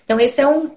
Então, 0.04 0.18
esse 0.18 0.40
é 0.40 0.46
um, 0.46 0.70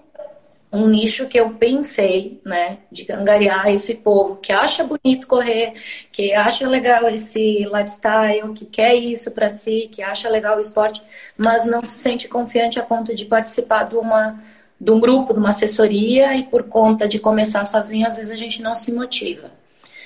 um 0.71 0.87
nicho 0.87 1.27
que 1.27 1.39
eu 1.39 1.49
pensei, 1.51 2.39
né, 2.45 2.77
de 2.91 3.11
angariar 3.11 3.67
esse 3.69 3.95
povo 3.95 4.35
que 4.35 4.51
acha 4.51 4.83
bonito 4.83 5.27
correr, 5.27 5.73
que 6.11 6.31
acha 6.33 6.67
legal 6.67 7.09
esse 7.09 7.65
lifestyle, 7.65 8.53
que 8.53 8.65
quer 8.65 8.93
isso 8.93 9.31
para 9.31 9.49
si, 9.49 9.89
que 9.91 10.03
acha 10.03 10.29
legal 10.29 10.57
o 10.57 10.59
esporte, 10.59 11.01
mas 11.35 11.65
não 11.65 11.83
se 11.83 11.99
sente 11.99 12.27
confiante 12.27 12.79
a 12.79 12.83
ponto 12.83 13.15
de 13.15 13.25
participar 13.25 13.85
de 13.85 13.95
uma 13.95 14.39
de 14.81 14.91
um 14.91 14.99
grupo, 14.99 15.33
de 15.33 15.39
uma 15.39 15.49
assessoria 15.49 16.35
e 16.35 16.43
por 16.43 16.63
conta 16.63 17.05
de 17.05 17.19
começar 17.19 17.65
sozinho, 17.65 18.07
às 18.07 18.15
vezes 18.15 18.31
a 18.31 18.37
gente 18.37 18.61
não 18.61 18.73
se 18.73 18.93
motiva. 18.93 19.51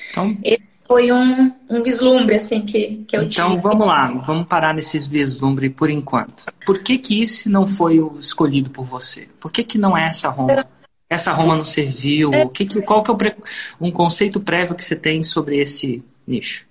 Então, 0.10 0.36
Esse 0.44 0.73
foi 0.86 1.12
um, 1.12 1.52
um 1.70 1.82
vislumbre 1.82 2.36
assim 2.36 2.62
que, 2.62 3.04
que 3.08 3.16
eu 3.16 3.24
então, 3.24 3.30
tive. 3.30 3.58
Então 3.58 3.62
vamos 3.62 3.88
lá, 3.88 4.12
vamos 4.12 4.48
parar 4.48 4.74
nesse 4.74 5.00
vislumbre 5.00 5.70
por 5.70 5.90
enquanto. 5.90 6.46
Por 6.66 6.82
que 6.82 6.98
que 6.98 7.22
esse 7.22 7.50
não 7.50 7.66
foi 7.66 8.00
o 8.00 8.18
escolhido 8.18 8.70
por 8.70 8.86
você? 8.86 9.28
Por 9.40 9.52
que 9.52 9.64
que 9.64 9.78
não 9.78 9.98
é 9.98 10.08
essa 10.08 10.30
Roma? 10.30 10.66
Essa 11.10 11.32
Roma 11.32 11.56
não 11.56 11.66
serviu? 11.66 12.32
O 12.32 12.50
que 12.50 12.66
que, 12.66 12.82
qual 12.82 13.04
que 13.04 13.12
é 13.12 13.16
pre, 13.16 13.36
um 13.80 13.92
conceito 13.92 14.40
prévio 14.40 14.76
que 14.76 14.84
você 14.84 14.96
tem 14.96 15.24
sobre 15.24 15.60
esse 15.60 16.04
nicho? 16.28 16.66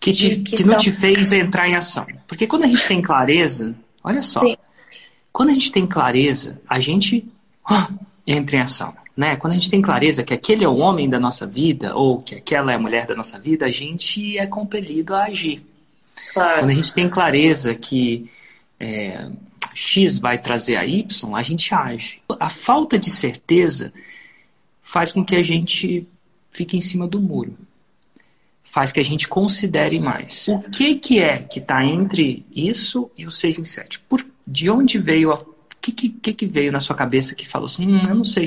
Que, 0.00 0.12
te, 0.12 0.36
que, 0.36 0.56
que 0.58 0.64
não 0.64 0.78
te 0.78 0.92
fez 0.92 1.32
entrar 1.32 1.68
em 1.68 1.74
ação? 1.74 2.06
Porque 2.26 2.46
quando 2.46 2.64
a 2.64 2.68
gente 2.68 2.86
tem 2.86 3.02
clareza, 3.02 3.74
olha 4.02 4.22
só, 4.22 4.40
Sim. 4.40 4.56
quando 5.32 5.50
a 5.50 5.52
gente 5.52 5.72
tem 5.72 5.86
clareza, 5.86 6.60
a 6.68 6.78
gente 6.78 7.26
oh, 7.68 7.92
entra 8.26 8.56
em 8.56 8.60
ação. 8.60 8.94
Né? 9.18 9.34
Quando 9.34 9.54
a 9.54 9.56
gente 9.56 9.68
tem 9.68 9.82
clareza 9.82 10.22
que 10.22 10.32
aquele 10.32 10.64
é 10.64 10.68
o 10.68 10.76
homem 10.76 11.10
da 11.10 11.18
nossa 11.18 11.44
vida 11.44 11.92
ou 11.92 12.22
que 12.22 12.36
aquela 12.36 12.70
é 12.70 12.76
a 12.76 12.78
mulher 12.78 13.04
da 13.04 13.16
nossa 13.16 13.36
vida, 13.36 13.66
a 13.66 13.70
gente 13.72 14.38
é 14.38 14.46
compelido 14.46 15.12
a 15.12 15.24
agir. 15.24 15.60
Claro. 16.32 16.60
Quando 16.60 16.70
a 16.70 16.74
gente 16.74 16.92
tem 16.94 17.10
clareza 17.10 17.74
que 17.74 18.30
é, 18.78 19.28
X 19.74 20.18
vai 20.18 20.38
trazer 20.38 20.76
a 20.76 20.86
Y, 20.86 21.34
a 21.34 21.42
gente 21.42 21.74
age. 21.74 22.22
A 22.38 22.48
falta 22.48 22.96
de 22.96 23.10
certeza 23.10 23.92
faz 24.80 25.10
com 25.10 25.24
que 25.24 25.34
a 25.34 25.42
gente 25.42 26.06
fique 26.52 26.76
em 26.76 26.80
cima 26.80 27.08
do 27.08 27.20
muro. 27.20 27.58
Faz 28.62 28.92
que 28.92 29.00
a 29.00 29.04
gente 29.04 29.26
considere 29.26 29.98
mais. 29.98 30.46
O 30.46 30.60
que, 30.60 30.94
que 30.94 31.18
é 31.18 31.38
que 31.38 31.58
está 31.58 31.84
entre 31.84 32.46
isso 32.54 33.10
e 33.18 33.26
o 33.26 33.32
6 33.32 33.58
em 33.58 33.64
7? 33.64 33.98
Por, 33.98 34.24
de 34.46 34.70
onde 34.70 34.96
veio 34.96 35.32
a 35.32 35.44
que, 35.80 35.92
que, 35.92 36.32
que, 36.32 36.46
veio 36.46 36.72
na 36.72 36.80
sua 36.80 36.96
cabeça 36.96 37.34
que 37.34 37.48
falou 37.48 37.66
assim, 37.66 37.86
hum, 37.86 38.02
eu 38.08 38.14
não 38.14 38.24
sei 38.24 38.44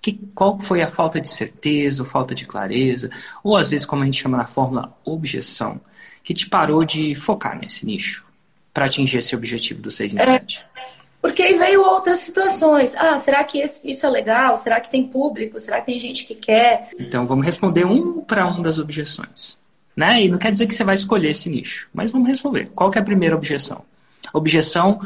que, 0.00 0.12
qual 0.34 0.58
foi 0.60 0.82
a 0.82 0.88
falta 0.88 1.20
de 1.20 1.28
certeza, 1.28 2.02
ou 2.02 2.08
falta 2.08 2.34
de 2.34 2.46
clareza, 2.46 3.10
ou 3.42 3.56
às 3.56 3.68
vezes 3.68 3.86
como 3.86 4.02
a 4.02 4.04
gente 4.04 4.20
chama 4.20 4.38
na 4.38 4.46
fórmula 4.46 4.96
objeção, 5.04 5.80
que 6.22 6.34
te 6.34 6.48
parou 6.48 6.84
de 6.84 7.14
focar 7.14 7.58
nesse 7.58 7.84
nicho 7.84 8.24
para 8.72 8.86
atingir 8.86 9.18
esse 9.18 9.36
objetivo 9.36 9.80
do 9.80 9.90
6 9.90 10.14
em 10.14 10.20
7? 10.20 10.58
É, 10.58 10.84
porque 11.20 11.42
aí 11.42 11.54
veio 11.56 11.82
outras 11.82 12.18
situações. 12.18 12.94
Ah, 12.96 13.16
será 13.18 13.44
que 13.44 13.58
esse, 13.58 13.88
isso 13.88 14.04
é 14.04 14.10
legal? 14.10 14.56
Será 14.56 14.80
que 14.80 14.90
tem 14.90 15.06
público? 15.06 15.58
Será 15.58 15.80
que 15.80 15.86
tem 15.86 15.98
gente 15.98 16.26
que 16.26 16.34
quer? 16.34 16.90
Então 16.98 17.26
vamos 17.26 17.46
responder 17.46 17.86
um 17.86 18.20
para 18.20 18.46
um 18.46 18.62
das 18.62 18.78
objeções. 18.78 19.56
Né? 19.96 20.24
E 20.24 20.28
não 20.28 20.38
quer 20.38 20.50
dizer 20.50 20.66
que 20.66 20.74
você 20.74 20.82
vai 20.82 20.96
escolher 20.96 21.30
esse 21.30 21.48
nicho, 21.48 21.88
mas 21.94 22.10
vamos 22.10 22.26
resolver. 22.26 22.70
Qual 22.74 22.92
é 22.92 22.98
a 22.98 23.02
primeira 23.02 23.36
objeção? 23.36 23.84
Objeção 24.32 25.00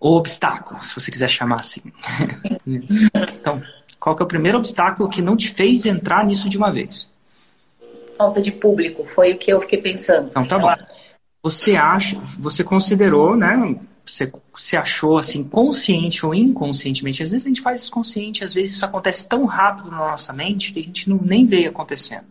ou 0.00 0.16
obstáculo, 0.16 0.80
se 0.84 0.94
você 0.94 1.10
quiser 1.10 1.28
chamar 1.28 1.60
assim. 1.60 1.82
então, 2.66 3.62
qual 3.98 4.14
que 4.14 4.22
é 4.22 4.24
o 4.24 4.28
primeiro 4.28 4.58
obstáculo 4.58 5.08
que 5.08 5.20
não 5.20 5.36
te 5.36 5.48
fez 5.48 5.86
entrar 5.86 6.24
nisso 6.24 6.48
de 6.48 6.56
uma 6.56 6.70
vez? 6.70 7.10
Falta 8.16 8.40
de 8.40 8.52
público, 8.52 9.04
foi 9.04 9.32
o 9.32 9.38
que 9.38 9.52
eu 9.52 9.60
fiquei 9.60 9.80
pensando. 9.80 10.28
Então 10.30 10.46
tá 10.46 10.58
bom. 10.58 10.74
Você 11.42 11.76
acha, 11.76 12.18
você 12.38 12.64
considerou, 12.64 13.36
né? 13.36 13.76
Você, 14.04 14.32
você 14.56 14.76
achou 14.76 15.18
assim, 15.18 15.44
consciente 15.44 16.24
ou 16.24 16.34
inconscientemente, 16.34 17.22
às 17.22 17.30
vezes 17.30 17.46
a 17.46 17.48
gente 17.48 17.60
faz 17.60 17.82
isso 17.82 17.90
consciente, 17.90 18.42
às 18.42 18.54
vezes 18.54 18.76
isso 18.76 18.84
acontece 18.84 19.28
tão 19.28 19.44
rápido 19.44 19.90
na 19.90 19.98
nossa 19.98 20.32
mente 20.32 20.72
que 20.72 20.80
a 20.80 20.82
gente 20.82 21.10
não, 21.10 21.18
nem 21.18 21.44
vê 21.44 21.66
acontecendo. 21.66 22.24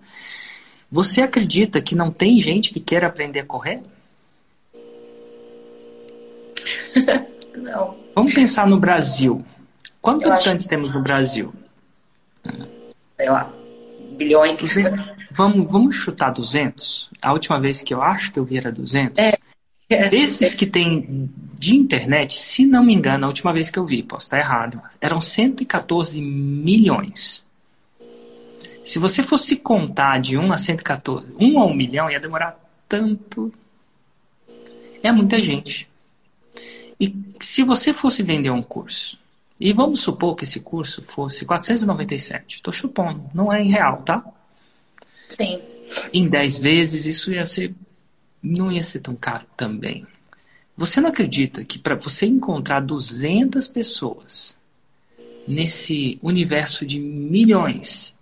Você 0.89 1.21
acredita 1.21 1.81
que 1.81 1.95
não 1.95 2.12
tem 2.12 2.39
gente 2.39 2.74
que 2.74 2.79
quer 2.79 3.03
aprender 3.03 3.41
a 3.41 3.45
correr? 3.45 3.81
Não. 7.58 7.98
Vamos 8.16 8.34
pensar 8.34 8.68
no 8.68 8.80
Brasil. 8.80 9.44
Quantos 10.02 10.26
eu 10.26 10.34
habitantes 10.34 10.66
acho... 10.66 10.70
temos 10.70 10.94
no 10.94 11.02
Brasil? 11.02 11.54
Sei 13.18 13.30
lá, 13.30 13.52
bilhões. 14.18 14.62
Vamos, 15.32 15.72
vamos 15.72 15.96
chutar 15.96 16.32
200? 16.32 17.10
A 17.22 17.34
última 17.34 17.60
vez 17.60 17.82
que 17.82 17.94
eu 17.94 18.02
acho 18.02 18.32
que 18.32 18.40
eu 18.40 18.46
vi 18.46 18.58
era 18.58 18.72
200. 18.72 19.18
É. 19.20 19.38
Desses 20.10 20.54
que 20.54 20.66
tem 20.66 21.30
de 21.58 21.76
internet, 21.76 22.34
se 22.34 22.66
não 22.66 22.84
me 22.84 22.94
engano, 22.94 23.24
a 23.24 23.28
última 23.28 23.54
vez 23.54 23.72
que 23.72 23.80
eu 23.80 23.86
vi, 23.86 24.04
posso 24.04 24.26
estar 24.26 24.38
errado, 24.38 24.82
eram 25.00 25.22
114 25.22 26.22
milhões. 26.22 27.46
Se 28.84 29.00
você 29.00 29.24
fosse 29.24 29.56
contar 29.56 30.20
de 30.20 30.38
1 30.38 30.52
a 30.52 30.58
114, 30.58 31.34
1 31.40 31.60
a 31.60 31.66
1 31.66 31.74
milhão, 31.74 32.10
ia 32.10 32.20
demorar 32.20 32.60
tanto. 32.88 33.54
É 35.02 35.12
muita 35.12 35.42
gente. 35.42 35.90
E 37.00 37.16
se 37.39 37.63
você 37.63 37.94
fosse 37.94 38.24
vender 38.24 38.50
um 38.50 38.62
curso, 38.62 39.20
e 39.60 39.74
vamos 39.74 40.01
supor 40.01 40.36
que 40.36 40.44
esse 40.44 40.60
curso 40.60 41.01
fosse 41.04 41.46
497, 41.46 42.56
estou 42.56 42.74
chupando, 42.74 43.24
não 43.34 43.51
é 43.51 43.62
em 43.62 43.70
real, 43.70 44.01
tá? 44.04 44.24
Sim. 45.27 45.62
Em 46.13 46.27
10 46.27 46.60
vezes 46.60 47.06
isso 47.06 47.32
ia 47.32 47.46
ser, 47.46 47.74
não 48.42 48.72
ia 48.72 48.84
ser 48.84 49.00
tão 49.00 49.16
caro 49.16 49.46
também. 49.56 50.06
Você 50.75 51.01
não 51.01 51.10
acredita 51.10 51.66
que 51.66 51.80
para 51.80 51.96
você 51.96 52.27
encontrar 52.27 52.82
200 52.82 53.68
pessoas 53.68 54.56
nesse 55.48 56.20
universo 56.22 56.86
de 56.86 57.00
milhões 57.00 58.13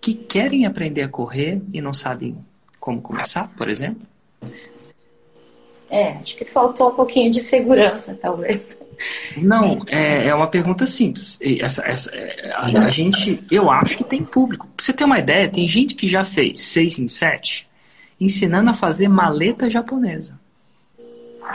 que 0.00 0.14
querem 0.14 0.66
aprender 0.66 1.02
a 1.02 1.08
correr 1.08 1.60
e 1.72 1.80
não 1.80 1.92
sabem 1.92 2.36
como 2.78 3.02
começar, 3.02 3.48
por 3.56 3.68
exemplo? 3.68 4.06
É, 5.88 6.12
acho 6.14 6.36
que 6.36 6.44
faltou 6.44 6.90
um 6.90 6.94
pouquinho 6.94 7.30
de 7.30 7.40
segurança, 7.40 8.18
talvez. 8.20 8.80
Não, 9.36 9.84
é, 9.86 10.28
é 10.28 10.34
uma 10.34 10.48
pergunta 10.48 10.84
simples. 10.84 11.38
Essa, 11.40 11.86
essa, 11.86 12.10
é, 12.12 12.52
a, 12.52 12.64
a, 12.64 12.88
gente, 12.88 13.44
eu 13.50 13.70
acho 13.70 13.96
que 13.96 14.04
tem 14.04 14.24
público. 14.24 14.66
Pra 14.76 14.84
você 14.84 14.92
ter 14.92 15.04
uma 15.04 15.18
ideia, 15.18 15.48
tem 15.48 15.68
gente 15.68 15.94
que 15.94 16.08
já 16.08 16.24
fez 16.24 16.60
6 16.60 16.98
em 16.98 17.08
7 17.08 17.68
ensinando 18.20 18.70
a 18.70 18.74
fazer 18.74 19.08
maleta 19.08 19.68
japonesa. 19.68 20.38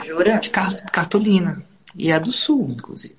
Jura? 0.04 0.38
De 0.38 0.50
cartolina. 0.50 1.62
E 1.94 2.10
é 2.10 2.18
do 2.18 2.32
sul, 2.32 2.70
inclusive. 2.70 3.16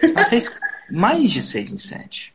Ela 0.00 0.24
fez 0.24 0.54
mais 0.90 1.30
de 1.30 1.42
6 1.42 1.72
em 1.72 1.78
7. 1.78 2.32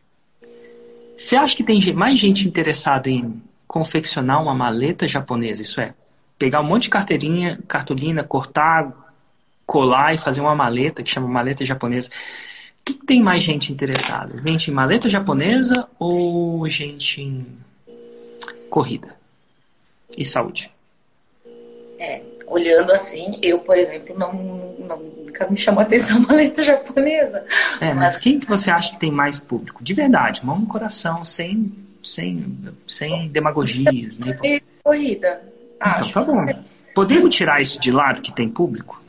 Você 1.16 1.36
acha 1.36 1.56
que 1.56 1.64
tem 1.64 1.94
mais 1.94 2.20
gente 2.20 2.48
interessada 2.48 3.10
em 3.10 3.42
confeccionar 3.68 4.42
uma 4.42 4.54
maleta 4.54 5.08
japonesa? 5.08 5.62
Isso 5.62 5.80
é, 5.80 5.94
pegar 6.38 6.62
um 6.62 6.66
monte 6.66 6.84
de 6.84 6.90
carteirinha, 6.90 7.60
cartolina, 7.68 8.24
cortar, 8.24 8.92
colar 9.66 10.14
e 10.14 10.18
fazer 10.18 10.42
uma 10.42 10.56
maleta 10.56 11.04
que 11.04 11.10
chama 11.10 11.28
maleta 11.28 11.66
japonesa. 11.66 12.10
O 12.10 12.84
que, 12.86 12.94
que 12.94 13.06
tem 13.06 13.22
mais 13.22 13.44
gente 13.44 13.72
interessada? 13.72 14.42
Gente 14.42 14.72
em 14.72 14.74
maleta 14.74 15.10
japonesa 15.10 15.88
ou 16.00 16.68
gente 16.70 17.22
em 17.22 17.46
corrida 18.70 19.16
e 20.18 20.24
saúde? 20.24 20.72
É, 22.00 22.24
olhando 22.46 22.92
assim, 22.92 23.40
eu, 23.42 23.60
por 23.60 23.78
exemplo, 23.78 24.18
não, 24.18 24.32
não 24.80 25.18
nunca 25.38 25.50
me 25.50 25.58
chamou 25.58 25.82
a 25.82 25.84
atenção 25.84 26.20
maleta 26.28 26.64
japonesa. 26.64 27.46
É, 27.80 27.94
mas 27.94 28.18
quem 28.18 28.40
que 28.40 28.48
você 28.48 28.72
acha 28.72 28.92
que 28.92 29.00
tem 29.00 29.12
mais 29.12 29.40
público? 29.40 29.84
De 29.84 29.94
verdade, 29.94 30.46
mão 30.46 30.60
no 30.60 30.68
coração, 30.68 31.24
sem, 31.24 31.72
sem, 32.02 32.58
sem 32.88 33.28
demagogias. 33.30 34.18
Né? 34.18 34.38
Corrida. 34.84 35.42
Acho. 35.80 36.10
Então 36.10 36.26
tá 36.26 36.32
bom. 36.32 36.64
Podemos 36.94 37.36
tirar 37.36 37.62
isso 37.62 37.80
de 37.80 37.92
lado 37.92 38.22
que 38.22 38.34
tem 38.34 38.50
público? 38.50 39.02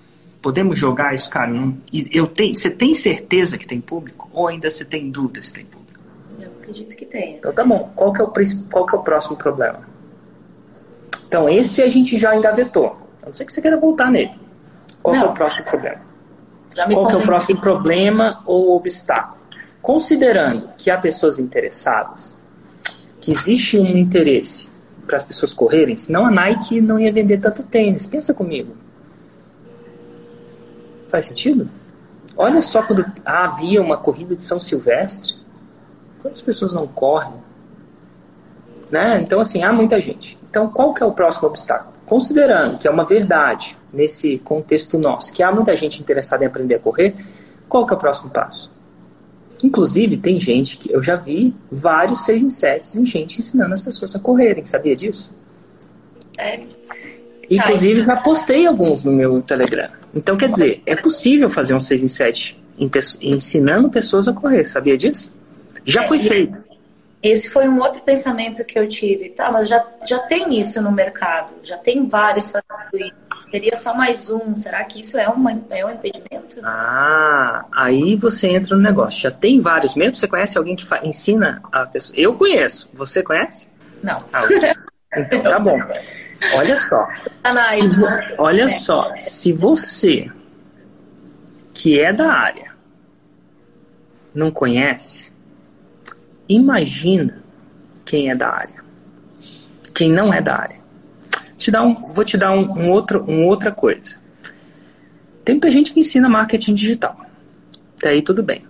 Podemos 0.42 0.78
jogar 0.78 1.14
isso, 1.14 1.28
cara? 1.30 1.50
Não, 1.50 1.76
eu 2.12 2.26
tenho, 2.26 2.54
você 2.54 2.70
tem 2.70 2.94
certeza 2.94 3.58
que 3.58 3.66
tem 3.66 3.80
público? 3.80 4.28
Ou 4.32 4.46
ainda 4.46 4.70
você 4.70 4.84
tem 4.84 5.10
dúvida 5.10 5.42
se 5.42 5.52
tem 5.52 5.64
público? 5.64 5.98
Eu 6.38 6.50
acredito 6.60 6.96
que 6.96 7.04
tem. 7.04 7.36
Então 7.36 7.52
tá 7.52 7.64
bom. 7.64 7.90
Qual 7.96 8.12
que 8.12 8.20
é 8.20 8.24
o, 8.24 8.32
qual 8.70 8.86
que 8.86 8.94
é 8.94 8.98
o 8.98 9.02
próximo 9.02 9.36
problema? 9.36 9.80
Então 11.26 11.48
esse 11.48 11.82
a 11.82 11.88
gente 11.88 12.18
já 12.18 12.36
engavetou. 12.36 12.96
A 13.22 13.26
não 13.26 13.32
ser 13.32 13.44
que 13.44 13.52
você 13.52 13.60
queira 13.60 13.76
voltar 13.76 14.10
nele. 14.10 14.38
Qual 15.02 15.16
é 15.16 15.24
o 15.24 15.32
próximo 15.32 15.64
problema? 15.64 16.00
Qual 16.92 17.06
que 17.06 17.14
é 17.14 17.18
o 17.18 17.22
próximo 17.22 17.60
problema 17.60 18.42
ou 18.46 18.76
obstáculo? 18.76 19.38
Considerando 19.80 20.70
que 20.76 20.90
há 20.90 20.98
pessoas 20.98 21.38
interessadas, 21.38 22.36
que 23.20 23.30
existe 23.30 23.78
um 23.78 23.96
interesse 23.96 24.68
para 25.08 25.16
as 25.16 25.24
pessoas 25.24 25.52
correrem? 25.52 25.96
Senão 25.96 26.24
a 26.24 26.30
Nike 26.30 26.80
não 26.80 27.00
ia 27.00 27.12
vender 27.12 27.38
tanto 27.38 27.64
tênis. 27.64 28.06
Pensa 28.06 28.32
comigo. 28.32 28.76
Faz 31.08 31.24
sentido? 31.24 31.68
Olha 32.36 32.60
só 32.60 32.82
quando 32.82 33.04
havia 33.24 33.82
uma 33.82 33.96
corrida 33.96 34.36
de 34.36 34.42
São 34.42 34.60
Silvestre. 34.60 35.34
Quantas 36.20 36.42
pessoas 36.42 36.72
não 36.72 36.86
correm? 36.86 37.34
Né? 38.92 39.20
Então, 39.22 39.40
assim, 39.40 39.64
há 39.64 39.72
muita 39.72 40.00
gente. 40.00 40.38
Então, 40.48 40.70
qual 40.70 40.94
que 40.94 41.02
é 41.02 41.06
o 41.06 41.12
próximo 41.12 41.48
obstáculo? 41.48 41.94
Considerando 42.06 42.78
que 42.78 42.86
é 42.86 42.90
uma 42.90 43.04
verdade 43.04 43.76
nesse 43.92 44.38
contexto 44.38 44.98
nosso, 44.98 45.32
que 45.32 45.42
há 45.42 45.50
muita 45.50 45.74
gente 45.74 46.00
interessada 46.00 46.44
em 46.44 46.46
aprender 46.46 46.76
a 46.76 46.78
correr, 46.78 47.14
qual 47.68 47.86
que 47.86 47.92
é 47.92 47.96
o 47.96 47.98
próximo 47.98 48.30
passo? 48.30 48.70
Inclusive, 49.62 50.16
tem 50.16 50.38
gente 50.38 50.76
que 50.78 50.92
eu 50.92 51.02
já 51.02 51.16
vi 51.16 51.54
vários 51.70 52.24
6 52.24 52.42
em 52.44 52.50
7 52.50 52.98
em 52.98 53.06
gente 53.06 53.38
ensinando 53.38 53.74
as 53.74 53.82
pessoas 53.82 54.14
a 54.14 54.18
correrem. 54.18 54.64
Sabia 54.64 54.94
disso? 54.94 55.36
É. 56.38 56.60
Inclusive, 57.50 58.02
já 58.02 58.16
postei 58.16 58.66
alguns 58.66 59.02
no 59.04 59.12
meu 59.12 59.40
Telegram. 59.42 59.90
Então, 60.14 60.36
quer 60.36 60.50
dizer, 60.50 60.82
é 60.86 60.94
possível 60.94 61.48
fazer 61.48 61.74
um 61.74 61.80
6 61.80 62.02
em 62.02 62.08
7 62.08 62.62
ensinando 63.20 63.90
pessoas 63.90 64.28
a 64.28 64.32
correr. 64.32 64.64
Sabia 64.64 64.96
disso? 64.96 65.32
Já 65.84 66.02
foi 66.02 66.18
feito. 66.18 66.62
Esse 67.22 67.50
foi 67.50 67.68
um 67.68 67.80
outro 67.80 68.00
pensamento 68.02 68.64
que 68.64 68.78
eu 68.78 68.86
tive. 68.86 69.30
Tá, 69.30 69.50
mas 69.50 69.66
já, 69.66 69.84
já 70.06 70.18
tem 70.20 70.58
isso 70.58 70.80
no 70.80 70.92
mercado. 70.92 71.50
Já 71.64 71.76
tem 71.76 72.06
vários 72.06 72.50
fazendo 72.50 73.04
isso 73.04 73.27
Seria 73.50 73.76
só 73.76 73.94
mais 73.94 74.28
um. 74.30 74.58
Será 74.58 74.84
que 74.84 75.00
isso 75.00 75.16
é, 75.16 75.28
uma, 75.28 75.52
é 75.70 75.84
um 75.84 75.90
impedimento? 75.90 76.60
Ah, 76.62 77.64
aí 77.72 78.14
você 78.16 78.48
entra 78.48 78.76
no 78.76 78.82
negócio. 78.82 79.20
Já 79.20 79.30
tem 79.30 79.60
vários 79.60 79.94
mesmo? 79.94 80.16
Você 80.16 80.28
conhece 80.28 80.58
alguém 80.58 80.76
que 80.76 80.86
ensina 81.02 81.62
a 81.72 81.86
pessoa? 81.86 82.18
Eu 82.18 82.34
conheço. 82.34 82.88
Você 82.92 83.22
conhece? 83.22 83.68
Não. 84.02 84.18
Ah, 84.32 84.46
então 85.16 85.42
tá 85.42 85.58
bom. 85.58 85.78
Olha 86.54 86.76
só. 86.76 87.06
Se, 87.74 88.34
olha 88.38 88.68
só. 88.68 89.16
Se 89.16 89.52
você, 89.52 90.30
que 91.72 91.98
é 91.98 92.12
da 92.12 92.30
área, 92.30 92.72
não 94.34 94.50
conhece, 94.50 95.32
imagina 96.48 97.42
quem 98.04 98.30
é 98.30 98.36
da 98.36 98.48
área. 98.48 98.84
Quem 99.94 100.12
não 100.12 100.32
é 100.32 100.40
da 100.40 100.54
área. 100.54 100.78
Te 101.58 101.70
dar 101.70 101.82
um, 101.82 101.94
vou 101.94 102.24
te 102.24 102.38
dar 102.38 102.52
um, 102.52 102.70
um 102.78 102.90
outro, 102.90 103.22
uma 103.24 103.46
outra 103.46 103.72
coisa. 103.72 104.18
Tem 105.44 105.56
muita 105.56 105.70
gente 105.70 105.92
que 105.92 106.00
ensina 106.00 106.28
marketing 106.28 106.74
digital. 106.74 107.26
Até 107.96 108.10
aí 108.10 108.22
tudo 108.22 108.42
bem. 108.42 108.64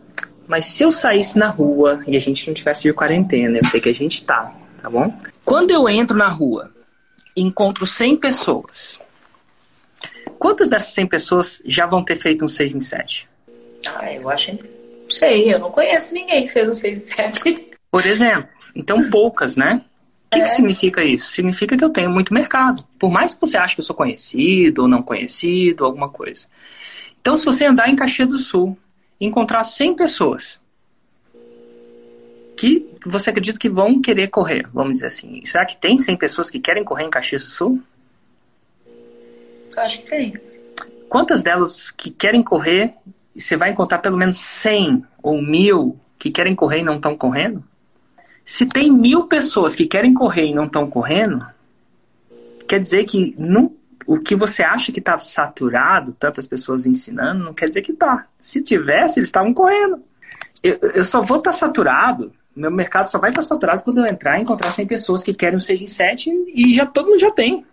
Mas 0.46 0.64
se 0.64 0.82
eu 0.82 0.90
saísse 0.90 1.38
na 1.38 1.50
rua 1.50 2.00
e 2.06 2.16
a 2.16 2.20
gente 2.20 2.46
não 2.46 2.54
tivesse 2.54 2.82
de 2.82 2.92
quarentena, 2.94 3.58
eu 3.58 3.64
sei 3.66 3.80
que 3.80 3.90
a 3.90 3.94
gente 3.94 4.24
tá, 4.24 4.54
tá 4.82 4.88
bom? 4.88 5.14
Quando 5.44 5.70
eu 5.70 5.86
entro 5.86 6.16
na 6.16 6.28
rua 6.28 6.70
e 7.36 7.42
encontro 7.42 7.86
100 7.86 8.16
pessoas, 8.16 8.98
quantas 10.38 10.70
dessas 10.70 10.92
100 10.92 11.06
pessoas 11.06 11.62
já 11.66 11.84
vão 11.84 12.02
ter 12.02 12.16
feito 12.16 12.44
um 12.44 12.48
6 12.48 12.76
em 12.76 12.80
7? 12.80 13.28
Ah, 13.86 14.12
eu 14.12 14.30
acho. 14.30 14.52
Não 14.52 15.10
sei, 15.10 15.52
eu 15.52 15.58
não 15.58 15.70
conheço 15.70 16.14
ninguém 16.14 16.46
que 16.46 16.52
fez 16.52 16.66
um 16.66 16.72
6 16.72 16.96
em 16.96 17.14
7. 17.14 17.70
Por 17.90 18.06
exemplo. 18.06 18.48
Então, 18.74 19.10
poucas, 19.10 19.56
né? 19.56 19.82
O 20.28 20.30
que, 20.30 20.40
é. 20.40 20.42
que 20.42 20.50
significa 20.50 21.02
isso? 21.02 21.30
Significa 21.30 21.74
que 21.74 21.82
eu 21.82 21.90
tenho 21.90 22.10
muito 22.10 22.34
mercado. 22.34 22.82
Por 23.00 23.10
mais 23.10 23.34
que 23.34 23.40
você 23.40 23.56
ache 23.56 23.74
que 23.74 23.80
eu 23.80 23.84
sou 23.84 23.96
conhecido 23.96 24.82
ou 24.82 24.88
não 24.88 25.02
conhecido, 25.02 25.86
alguma 25.86 26.10
coisa. 26.10 26.46
Então, 27.18 27.34
se 27.34 27.46
você 27.46 27.66
andar 27.66 27.88
em 27.88 27.96
Caxias 27.96 28.28
do 28.28 28.36
Sul 28.36 28.78
e 29.18 29.26
encontrar 29.26 29.64
100 29.64 29.96
pessoas 29.96 30.60
que 32.58 32.86
você 33.06 33.30
acredita 33.30 33.58
que 33.58 33.70
vão 33.70 34.02
querer 34.02 34.28
correr, 34.28 34.68
vamos 34.72 34.94
dizer 34.94 35.06
assim. 35.06 35.42
Será 35.46 35.64
que 35.64 35.76
tem 35.78 35.96
100 35.96 36.16
pessoas 36.18 36.50
que 36.50 36.60
querem 36.60 36.84
correr 36.84 37.04
em 37.04 37.10
Caxias 37.10 37.44
do 37.44 37.48
Sul? 37.48 37.82
Eu 39.74 39.82
acho 39.82 40.02
que 40.02 40.10
tem. 40.10 40.34
Quantas 41.08 41.42
delas 41.42 41.90
que 41.90 42.10
querem 42.10 42.42
correr, 42.42 42.92
você 43.34 43.56
vai 43.56 43.70
encontrar 43.70 43.98
pelo 43.98 44.18
menos 44.18 44.36
100 44.36 45.04
ou 45.22 45.40
mil 45.40 45.98
que 46.18 46.30
querem 46.30 46.54
correr 46.54 46.80
e 46.80 46.84
não 46.84 46.96
estão 46.96 47.16
correndo? 47.16 47.64
Se 48.48 48.64
tem 48.64 48.90
mil 48.90 49.24
pessoas 49.24 49.76
que 49.76 49.86
querem 49.86 50.14
correr 50.14 50.46
e 50.46 50.54
não 50.54 50.64
estão 50.64 50.88
correndo, 50.88 51.46
quer 52.66 52.80
dizer 52.80 53.04
que 53.04 53.34
não, 53.36 53.76
o 54.06 54.18
que 54.18 54.34
você 54.34 54.62
acha 54.62 54.90
que 54.90 55.00
está 55.00 55.18
saturado, 55.18 56.16
tantas 56.18 56.46
pessoas 56.46 56.86
ensinando, 56.86 57.44
não 57.44 57.52
quer 57.52 57.68
dizer 57.68 57.82
que 57.82 57.92
está. 57.92 58.26
Se 58.40 58.62
tivesse, 58.62 59.20
eles 59.20 59.28
estavam 59.28 59.52
correndo. 59.52 60.02
Eu, 60.62 60.78
eu, 60.94 61.04
só 61.04 61.20
vou 61.20 61.36
estar 61.36 61.50
tá 61.50 61.56
saturado, 61.58 62.32
meu 62.56 62.70
mercado 62.70 63.10
só 63.10 63.18
vai 63.18 63.28
estar 63.28 63.42
tá 63.42 63.46
saturado 63.46 63.84
quando 63.84 63.98
eu 63.98 64.06
entrar 64.06 64.38
e 64.38 64.40
encontrar 64.40 64.70
100 64.70 64.86
pessoas 64.86 65.22
que 65.22 65.34
querem 65.34 65.58
um 65.58 65.60
6 65.60 65.82
em 65.82 65.86
7 65.86 66.30
e 66.54 66.72
já 66.72 66.86
todo 66.86 67.08
mundo 67.08 67.20
já 67.20 67.30
tem. 67.30 67.66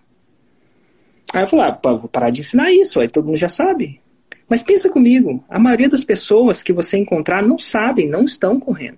Aí 1.34 1.44
eu 1.44 1.48
falei, 1.48 1.68
ah, 1.68 1.80
vou 1.94 2.10
parar 2.10 2.32
de 2.32 2.42
ensinar 2.42 2.70
isso, 2.70 3.00
aí 3.00 3.08
todo 3.08 3.28
mundo 3.28 3.38
já 3.38 3.48
sabe. 3.48 4.02
Mas 4.50 4.62
pensa 4.62 4.90
comigo, 4.90 5.42
a 5.48 5.58
maioria 5.58 5.88
das 5.88 6.04
pessoas 6.04 6.62
que 6.62 6.74
você 6.74 6.98
encontrar 6.98 7.42
não 7.42 7.58
sabem, 7.58 8.10
não 8.10 8.26
estão 8.26 8.60
correndo. 8.60 8.98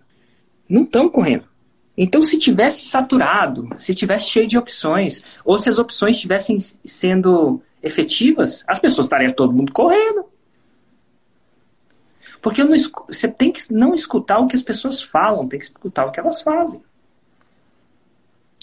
Não 0.67 0.81
estão 0.81 1.07
correndo. 1.07 1.45
Então, 1.97 2.21
se 2.21 2.37
tivesse 2.37 2.85
saturado, 2.85 3.69
se 3.75 3.95
tivesse 3.95 4.29
cheio 4.29 4.47
de 4.47 4.57
opções, 4.57 5.23
ou 5.43 5.57
se 5.57 5.67
as 5.67 5.79
opções 5.79 6.15
estivessem 6.15 6.59
sendo 6.59 7.59
efetivas, 7.81 8.63
as 8.67 8.79
pessoas 8.79 9.07
estariam 9.07 9.33
todo 9.33 9.51
mundo 9.51 9.71
correndo. 9.71 10.25
Porque 12.39 12.63
não, 12.63 12.75
você 13.07 13.27
tem 13.27 13.51
que 13.51 13.73
não 13.73 13.95
escutar 13.95 14.37
o 14.37 14.47
que 14.47 14.55
as 14.55 14.61
pessoas 14.61 15.01
falam, 15.01 15.47
tem 15.47 15.57
que 15.57 15.65
escutar 15.65 16.05
o 16.05 16.11
que 16.11 16.19
elas 16.19 16.43
fazem. 16.43 16.83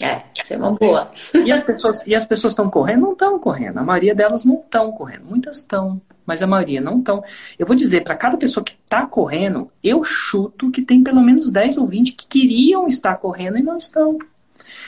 É, 0.01 0.23
isso 0.37 0.53
é 0.53 0.57
uma 0.57 0.73
boa. 0.73 1.11
E 1.33 1.51
as 1.51 1.63
pessoas 1.63 2.05
e 2.05 2.15
as 2.15 2.25
pessoas 2.25 2.51
estão 2.51 2.69
correndo? 2.69 3.01
Não 3.01 3.13
estão 3.13 3.39
correndo. 3.39 3.77
A 3.77 3.83
maioria 3.83 4.15
delas 4.15 4.43
não 4.45 4.59
estão 4.59 4.91
correndo. 4.91 5.25
Muitas 5.25 5.57
estão 5.57 6.01
mas 6.25 6.41
a 6.41 6.47
maioria 6.47 6.81
não 6.81 6.99
estão. 6.99 7.23
Eu 7.57 7.65
vou 7.65 7.75
dizer, 7.75 8.03
para 8.03 8.15
cada 8.15 8.37
pessoa 8.37 8.63
que 8.63 8.73
está 8.73 9.05
correndo, 9.05 9.69
eu 9.83 10.03
chuto 10.03 10.71
que 10.71 10.81
tem 10.81 11.03
pelo 11.03 11.21
menos 11.21 11.51
10 11.51 11.77
ou 11.77 11.87
20 11.87 12.13
que 12.13 12.27
queriam 12.27 12.87
estar 12.87 13.15
correndo 13.17 13.57
e 13.57 13.63
não 13.63 13.77
estão. 13.77 14.17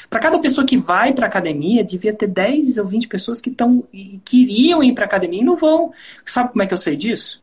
Para 0.10 0.20
cada 0.20 0.40
pessoa 0.40 0.66
que 0.66 0.78
vai 0.78 1.14
para 1.14 1.28
academia, 1.28 1.84
devia 1.84 2.14
ter 2.14 2.28
10 2.28 2.78
ou 2.78 2.88
20 2.88 3.08
pessoas 3.08 3.40
que 3.40 3.50
estão 3.50 3.84
e 3.94 4.20
queriam 4.26 4.84
ir 4.84 4.94
para 4.94 5.06
academia 5.06 5.42
e 5.42 5.46
não 5.46 5.56
vão. 5.56 5.92
Sabe 6.26 6.50
como 6.52 6.64
é 6.64 6.68
que 6.68 6.74
eu 6.74 6.78
sei 6.78 6.96
disso? 6.96 7.42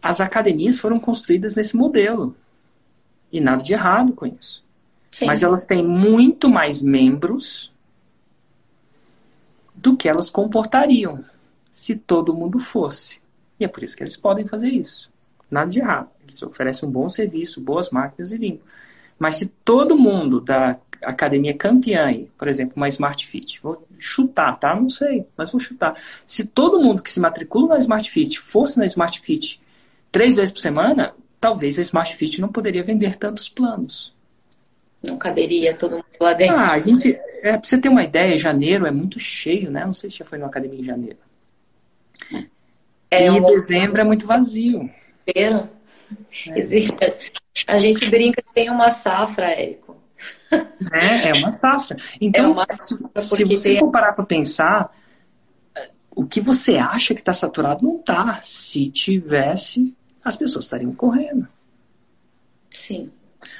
As 0.00 0.20
academias 0.20 0.78
foram 0.78 0.98
construídas 0.98 1.54
nesse 1.54 1.76
modelo. 1.76 2.34
E 3.30 3.40
nada 3.40 3.62
de 3.62 3.72
errado 3.72 4.12
com 4.12 4.26
isso. 4.26 4.64
Sim. 5.10 5.26
Mas 5.26 5.42
elas 5.42 5.64
têm 5.64 5.84
muito 5.86 6.48
mais 6.48 6.82
membros 6.82 7.72
do 9.74 9.96
que 9.96 10.08
elas 10.08 10.30
comportariam 10.30 11.24
se 11.70 11.96
todo 11.96 12.34
mundo 12.34 12.58
fosse. 12.58 13.20
E 13.58 13.64
é 13.64 13.68
por 13.68 13.82
isso 13.82 13.96
que 13.96 14.02
eles 14.02 14.16
podem 14.16 14.46
fazer 14.46 14.68
isso. 14.68 15.10
Nada 15.50 15.70
de 15.70 15.78
errado. 15.78 16.08
Eles 16.28 16.42
oferecem 16.42 16.88
um 16.88 16.92
bom 16.92 17.08
serviço, 17.08 17.60
boas 17.60 17.90
máquinas 17.90 18.32
e 18.32 18.36
limpo. 18.36 18.64
Mas 19.18 19.36
se 19.36 19.46
todo 19.64 19.96
mundo 19.96 20.40
da 20.40 20.76
academia 21.02 21.56
campeã, 21.56 22.26
por 22.36 22.48
exemplo, 22.48 22.74
uma 22.76 22.88
Smart 22.88 23.26
Fit, 23.26 23.60
vou 23.62 23.86
chutar, 23.98 24.58
tá? 24.58 24.74
Não 24.74 24.90
sei, 24.90 25.26
mas 25.36 25.52
vou 25.52 25.60
chutar. 25.60 25.94
Se 26.26 26.44
todo 26.44 26.80
mundo 26.80 27.02
que 27.02 27.10
se 27.10 27.20
matricula 27.20 27.68
na 27.68 27.78
Smart 27.78 28.10
Fit 28.10 28.38
fosse 28.40 28.78
na 28.78 28.86
Smart 28.86 29.20
Fit 29.20 29.60
três 30.10 30.36
vezes 30.36 30.52
por 30.52 30.60
semana, 30.60 31.14
talvez 31.40 31.78
a 31.78 31.82
Smart 31.82 32.16
Fit 32.16 32.40
não 32.40 32.48
poderia 32.48 32.82
vender 32.82 33.16
tantos 33.16 33.48
planos. 33.48 34.14
Não 35.02 35.18
caberia 35.18 35.76
todo 35.76 35.96
mundo 35.96 36.04
lá 36.18 36.32
dentro. 36.32 36.56
Ah, 36.56 36.72
a 36.72 36.78
gente, 36.78 37.18
é, 37.42 37.52
pra 37.52 37.62
você 37.62 37.78
ter 37.78 37.90
uma 37.90 38.02
ideia, 38.02 38.38
janeiro 38.38 38.86
é 38.86 38.90
muito 38.90 39.18
cheio, 39.18 39.70
né? 39.70 39.84
Não 39.84 39.92
sei 39.92 40.08
se 40.08 40.16
já 40.16 40.24
foi 40.24 40.38
numa 40.38 40.48
academia 40.48 40.80
em 40.80 40.84
janeiro. 40.84 41.18
É 43.10 43.26
e 43.26 43.30
um... 43.30 43.44
dezembro 43.44 44.00
é 44.00 44.04
muito 44.04 44.26
vazio. 44.26 44.90
É. 45.26 45.64
Existe. 46.56 46.94
A 47.66 47.78
gente 47.78 48.08
brinca 48.10 48.42
que 48.42 48.52
tem 48.52 48.70
uma 48.70 48.90
safra, 48.90 49.46
Érico. 49.46 49.96
É, 50.92 51.30
é 51.30 51.32
uma 51.34 51.52
safra. 51.52 51.96
Então, 52.20 52.44
é 52.44 52.48
uma 52.48 52.66
safra 52.70 53.20
se 53.20 53.44
você 53.44 53.70
tem... 53.70 53.78
for 53.78 53.90
parar 53.90 54.12
para 54.12 54.24
pensar, 54.24 54.94
o 56.14 56.26
que 56.26 56.40
você 56.40 56.76
acha 56.76 57.14
que 57.14 57.20
está 57.20 57.32
saturado 57.32 57.84
não 57.84 57.98
está. 57.98 58.40
Se 58.42 58.90
tivesse, 58.90 59.94
as 60.24 60.36
pessoas 60.36 60.66
estariam 60.66 60.94
correndo. 60.94 61.48
Sim. 62.70 63.10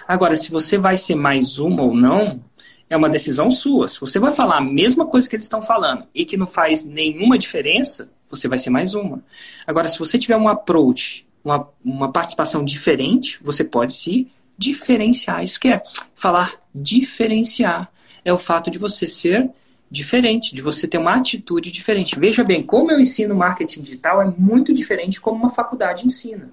Agora, 0.07 0.37
se 0.37 0.51
você 0.51 0.79
vai 0.79 0.97
ser 0.97 1.15
mais 1.15 1.59
uma 1.59 1.83
ou 1.83 1.95
não, 1.95 2.43
é 2.89 2.97
uma 2.97 3.09
decisão 3.09 3.51
sua. 3.51 3.89
Se 3.89 4.01
você 4.01 4.19
vai 4.19 4.33
falar 4.33 4.59
a 4.59 4.65
mesma 4.65 5.07
coisa 5.07 5.29
que 5.29 5.37
eles 5.37 5.47
estão 5.47 5.63
falando 5.63 6.07
e 6.15 6.25
que 6.25 6.37
não 6.37 6.47
faz 6.47 6.85
nenhuma 6.85 7.39
diferença, 7.39 8.11
você 8.31 8.49
vai 8.49 8.59
ser 8.59 8.71
mais 8.71 8.95
uma. 8.95 9.23
Agora, 9.67 9.89
se 9.89 9.99
você 9.99 10.19
tiver 10.19 10.37
um 10.37 10.49
approach, 10.49 11.27
uma, 11.45 11.69
uma 11.85 12.11
participação 12.11 12.65
diferente, 12.65 13.39
você 13.43 13.63
pode 13.63 13.95
se 13.95 14.31
diferenciar. 14.57 15.43
Isso 15.43 15.61
que 15.61 15.69
é 15.69 15.83
falar 16.15 16.55
diferenciar. 16.75 17.91
É 18.25 18.33
o 18.33 18.39
fato 18.39 18.71
de 18.71 18.79
você 18.79 19.09
ser 19.09 19.51
diferente, 19.91 20.55
de 20.55 20.63
você 20.63 20.89
ter 20.89 20.99
uma 20.99 21.15
atitude 21.15 21.71
diferente. 21.71 22.19
Veja 22.19 22.43
bem, 22.43 22.63
como 22.63 22.91
eu 22.91 22.99
ensino 22.99 23.35
marketing 23.35 23.83
digital 23.83 24.23
é 24.23 24.35
muito 24.37 24.73
diferente 24.73 25.21
como 25.21 25.39
uma 25.39 25.51
faculdade 25.51 26.07
ensina. 26.07 26.51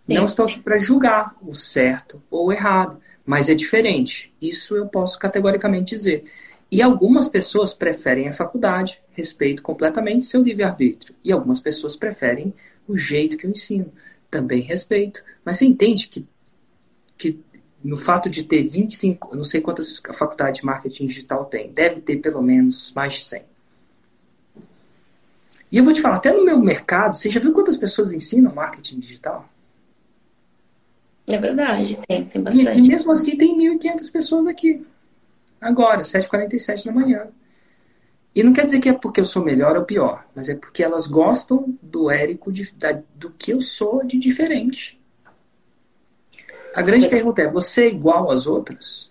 Sim. 0.00 0.14
Não 0.14 0.24
estou 0.24 0.46
aqui 0.46 0.60
para 0.60 0.78
julgar 0.78 1.34
o 1.42 1.54
certo 1.54 2.22
ou 2.30 2.48
o 2.48 2.52
errado, 2.52 3.00
mas 3.24 3.48
é 3.48 3.54
diferente. 3.54 4.32
Isso 4.40 4.76
eu 4.76 4.86
posso 4.86 5.18
categoricamente 5.18 5.94
dizer. 5.94 6.24
E 6.70 6.82
algumas 6.82 7.28
pessoas 7.28 7.72
preferem 7.72 8.28
a 8.28 8.32
faculdade, 8.32 9.00
respeito 9.12 9.62
completamente 9.62 10.24
seu 10.24 10.42
livre-arbítrio. 10.42 11.14
E 11.22 11.32
algumas 11.32 11.60
pessoas 11.60 11.94
preferem 11.94 12.52
o 12.88 12.96
jeito 12.96 13.36
que 13.36 13.46
eu 13.46 13.50
ensino, 13.50 13.92
também 14.30 14.62
respeito. 14.62 15.22
Mas 15.44 15.58
você 15.58 15.66
entende 15.66 16.08
que, 16.08 16.26
que 17.16 17.40
no 17.82 17.96
fato 17.96 18.28
de 18.28 18.42
ter 18.42 18.64
25, 18.64 19.36
não 19.36 19.44
sei 19.44 19.60
quantas 19.60 20.00
a 20.08 20.12
faculdade 20.12 20.60
de 20.60 20.66
marketing 20.66 21.06
digital 21.06 21.44
tem, 21.44 21.70
deve 21.70 22.00
ter 22.00 22.16
pelo 22.16 22.42
menos 22.42 22.92
mais 22.94 23.14
de 23.14 23.24
100. 23.24 23.42
E 25.70 25.78
eu 25.78 25.84
vou 25.84 25.92
te 25.92 26.00
falar, 26.00 26.16
até 26.16 26.32
no 26.32 26.44
meu 26.44 26.58
mercado, 26.60 27.14
você 27.14 27.30
já 27.30 27.40
viu 27.40 27.52
quantas 27.52 27.76
pessoas 27.76 28.12
ensinam 28.12 28.54
marketing 28.54 29.00
digital? 29.00 29.48
É 31.26 31.38
verdade, 31.38 31.98
tem, 32.06 32.24
tem 32.24 32.42
bastante. 32.42 32.78
E, 32.78 32.78
e 32.78 32.82
mesmo 32.82 33.10
assim 33.10 33.36
tem 33.36 33.56
1.500 33.56 34.12
pessoas 34.12 34.46
aqui. 34.46 34.86
Agora, 35.60 36.02
7h47 36.02 36.86
da 36.86 36.92
manhã. 36.92 37.28
E 38.34 38.42
não 38.42 38.52
quer 38.52 38.66
dizer 38.66 38.80
que 38.80 38.88
é 38.90 38.92
porque 38.92 39.20
eu 39.20 39.24
sou 39.24 39.42
melhor 39.42 39.76
ou 39.76 39.84
pior, 39.84 40.26
mas 40.34 40.50
é 40.50 40.54
porque 40.54 40.82
elas 40.82 41.06
gostam 41.06 41.74
do 41.80 42.10
Érico, 42.10 42.52
de, 42.52 42.70
da, 42.74 43.00
do 43.14 43.30
que 43.30 43.52
eu 43.52 43.62
sou 43.62 44.04
de 44.04 44.18
diferente. 44.18 45.00
A 46.74 46.82
grande 46.82 47.08
pergunta 47.08 47.40
é: 47.40 47.50
você 47.50 47.84
é 47.84 47.88
igual 47.88 48.30
às 48.30 48.46
outras? 48.46 49.10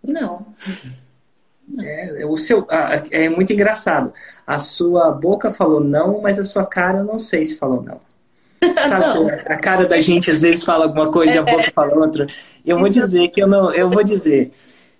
Não. 0.00 0.46
É, 1.80 2.22
é 2.22 2.26
o 2.26 2.36
seu, 2.36 2.64
é 3.10 3.28
muito 3.28 3.52
engraçado. 3.52 4.12
A 4.46 4.60
sua 4.60 5.10
boca 5.10 5.50
falou 5.50 5.80
não, 5.80 6.20
mas 6.20 6.38
a 6.38 6.44
sua 6.44 6.64
cara 6.64 6.98
eu 6.98 7.04
não 7.04 7.18
sei 7.18 7.44
se 7.44 7.56
falou 7.56 7.82
não. 7.82 8.00
Sabe, 8.88 9.30
a 9.46 9.56
cara 9.56 9.86
da 9.86 10.00
gente 10.00 10.30
às 10.30 10.40
vezes 10.40 10.62
fala 10.62 10.84
alguma 10.84 11.10
coisa 11.10 11.34
e 11.34 11.38
a 11.38 11.42
boca 11.42 11.72
fala 11.74 11.98
outra. 11.98 12.26
Eu 12.64 12.78
vou 12.78 12.88
dizer 12.88 13.28
que 13.28 13.42
eu 13.42 13.48
não, 13.48 13.74
eu 13.74 13.90
vou 13.90 14.04
dizer. 14.04 14.52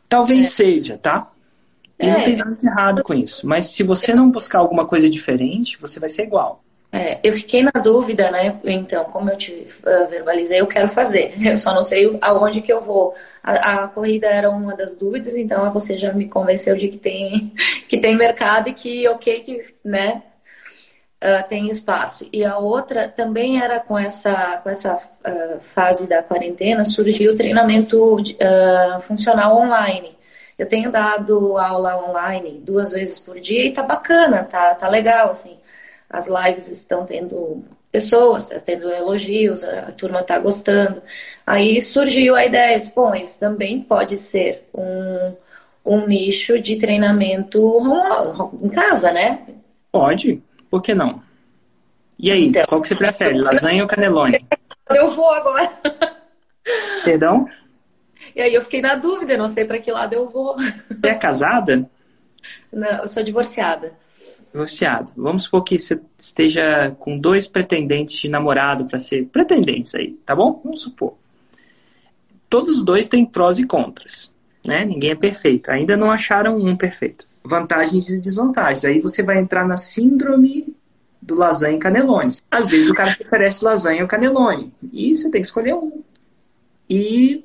Talvez 0.09 0.47
é. 0.47 0.51
seja, 0.51 0.99
tá? 0.99 1.31
E 1.99 2.07
é. 2.07 2.13
não 2.13 2.25
tem 2.25 2.37
nada 2.37 2.55
de 2.55 2.67
errado 2.67 3.03
com 3.03 3.13
isso. 3.13 3.47
Mas 3.47 3.67
se 3.67 3.83
você 3.83 4.15
não 4.15 4.31
buscar 4.31 4.61
alguma 4.61 4.87
coisa 4.87 5.11
diferente, 5.11 5.79
você 5.79 5.99
vai 5.99 6.09
ser 6.09 6.23
igual. 6.23 6.63
É, 6.91 7.19
eu 7.23 7.35
fiquei 7.35 7.63
na 7.63 7.83
dúvida, 7.83 8.31
né? 8.31 8.59
Então, 8.65 9.05
como 9.05 9.29
eu 9.31 9.37
te 9.37 9.53
uh, 9.53 10.09
verbalizei, 10.09 10.61
eu 10.61 10.67
quero 10.67 10.89
fazer. 10.89 11.35
Eu 11.47 11.57
só 11.57 11.75
não 11.75 11.83
sei 11.83 12.17
aonde 12.23 12.63
que 12.63 12.73
eu 12.73 12.81
vou. 12.81 13.15
A, 13.43 13.85
a, 13.85 13.89
corrida 13.89 14.27
era 14.27 14.51
uma 14.51 14.75
das 14.75 14.97
dúvidas, 14.97 15.37
então 15.37 15.71
você 15.73 15.99
já 15.99 16.13
me 16.13 16.27
convenceu 16.27 16.77
de 16.77 16.89
que 16.89 16.99
tem, 16.99 17.53
que 17.89 17.99
tem 17.99 18.17
mercado 18.17 18.69
e 18.69 18.73
que 18.73 19.07
ok, 19.09 19.41
que 19.41 19.65
né, 19.85 20.23
uh, 21.23 21.49
tem 21.49 21.69
espaço. 21.69 22.29
E 22.33 22.45
a 22.45 22.59
outra 22.59 23.09
também 23.09 23.61
era 23.61 23.81
com 23.81 23.99
essa, 23.99 24.59
com 24.63 24.71
essa 24.71 24.97
uh, 24.97 25.61
fase 25.61 26.09
da 26.09 26.23
quarentena, 26.23 26.85
surgiu 26.85 27.33
o 27.33 27.37
treinamento 27.37 28.19
funcional 29.03 29.57
online. 29.57 30.17
Eu 30.59 30.67
tenho 30.67 30.91
dado 30.91 31.57
aula 31.57 31.97
online 32.09 32.61
duas 32.65 32.91
vezes 32.91 33.21
por 33.21 33.39
dia 33.39 33.65
e 33.67 33.73
tá 33.73 33.83
bacana, 33.83 34.43
tá, 34.43 34.75
tá 34.75 34.89
legal, 34.89 35.31
assim 35.31 35.57
as 36.11 36.27
lives 36.29 36.71
estão 36.71 37.05
tendo 37.05 37.63
pessoas, 37.93 38.45
está 38.45 38.59
tendo 38.59 38.91
elogios, 38.91 39.65
a 39.65 39.93
turma 39.93 40.21
está 40.21 40.39
gostando. 40.39 41.03
Aí 41.47 41.81
surgiu 41.83 42.35
a 42.35 42.45
ideia, 42.45 42.79
bom, 42.95 43.15
isso 43.15 43.39
também 43.39 43.81
pode 43.81 44.17
ser 44.17 44.69
um, 44.75 45.35
um 45.85 46.07
nicho 46.07 46.59
de 46.61 46.77
treinamento 46.77 47.61
em 48.63 48.69
casa, 48.69 49.13
né? 49.13 49.41
Pode, 49.93 50.43
por 50.71 50.83
que 50.83 50.95
não? 50.95 51.23
E 52.19 52.31
aí, 52.31 52.47
então, 52.47 52.65
qual 52.69 52.81
que 52.81 52.89
você 52.89 52.97
prefere, 52.97 53.41
lasanha 53.41 53.83
ou 53.83 53.89
canelone? 53.89 54.45
Eu 54.91 55.11
vou 55.11 55.31
agora. 55.31 55.73
Perdão? 57.05 57.47
E 58.35 58.43
aí 58.43 58.53
eu 58.53 58.63
fiquei 58.63 58.81
na 58.81 58.97
dúvida, 58.97 59.37
não 59.37 59.47
sei 59.47 59.65
para 59.65 59.79
que 59.79 59.93
lado 59.93 60.15
eu 60.15 60.29
vou. 60.29 60.57
Você 60.91 61.09
é 61.09 61.15
casada? 61.15 61.89
Não, 62.73 62.89
eu 62.89 63.07
sou 63.07 63.23
divorciada 63.23 63.93
divorciado. 64.53 65.13
Vamos 65.17 65.45
supor 65.45 65.63
que 65.63 65.79
você 65.79 66.01
esteja 66.19 66.95
com 66.99 67.19
dois 67.19 67.47
pretendentes 67.47 68.19
de 68.19 68.29
namorado 68.29 68.87
para 68.87 68.99
ser 68.99 69.27
pretendentes 69.27 69.95
aí, 69.95 70.15
tá 70.25 70.35
bom? 70.35 70.61
Vamos 70.65 70.83
supor. 70.83 71.15
Todos 72.49 72.79
os 72.79 72.83
dois 72.83 73.09
têm 73.09 73.27
prós 73.27 73.59
e 73.59 73.67
contras, 73.67 74.33
né? 74.65 74.85
Ninguém 74.85 75.11
é 75.11 75.15
perfeito. 75.15 75.71
Ainda 75.71 75.97
não 75.97 76.11
acharam 76.11 76.57
um 76.57 76.77
perfeito. 76.77 77.27
Vantagens 77.45 78.09
e 78.09 78.21
desvantagens. 78.21 78.85
Aí 78.85 79.01
você 79.01 79.23
vai 79.23 79.39
entrar 79.39 79.67
na 79.67 79.77
síndrome 79.77 80.75
do 81.21 81.35
lasanha 81.35 81.77
e 81.77 81.81
canelone. 81.81 82.35
Às 82.51 82.69
vezes 82.69 82.91
o 82.91 82.95
cara 82.95 83.17
oferece 83.21 83.65
lasanha 83.65 84.03
ou 84.03 84.09
canelone. 84.09 84.73
E 84.93 85.15
você 85.15 85.31
tem 85.31 85.41
que 85.41 85.47
escolher 85.47 85.75
um. 85.75 86.03
E 86.89 87.45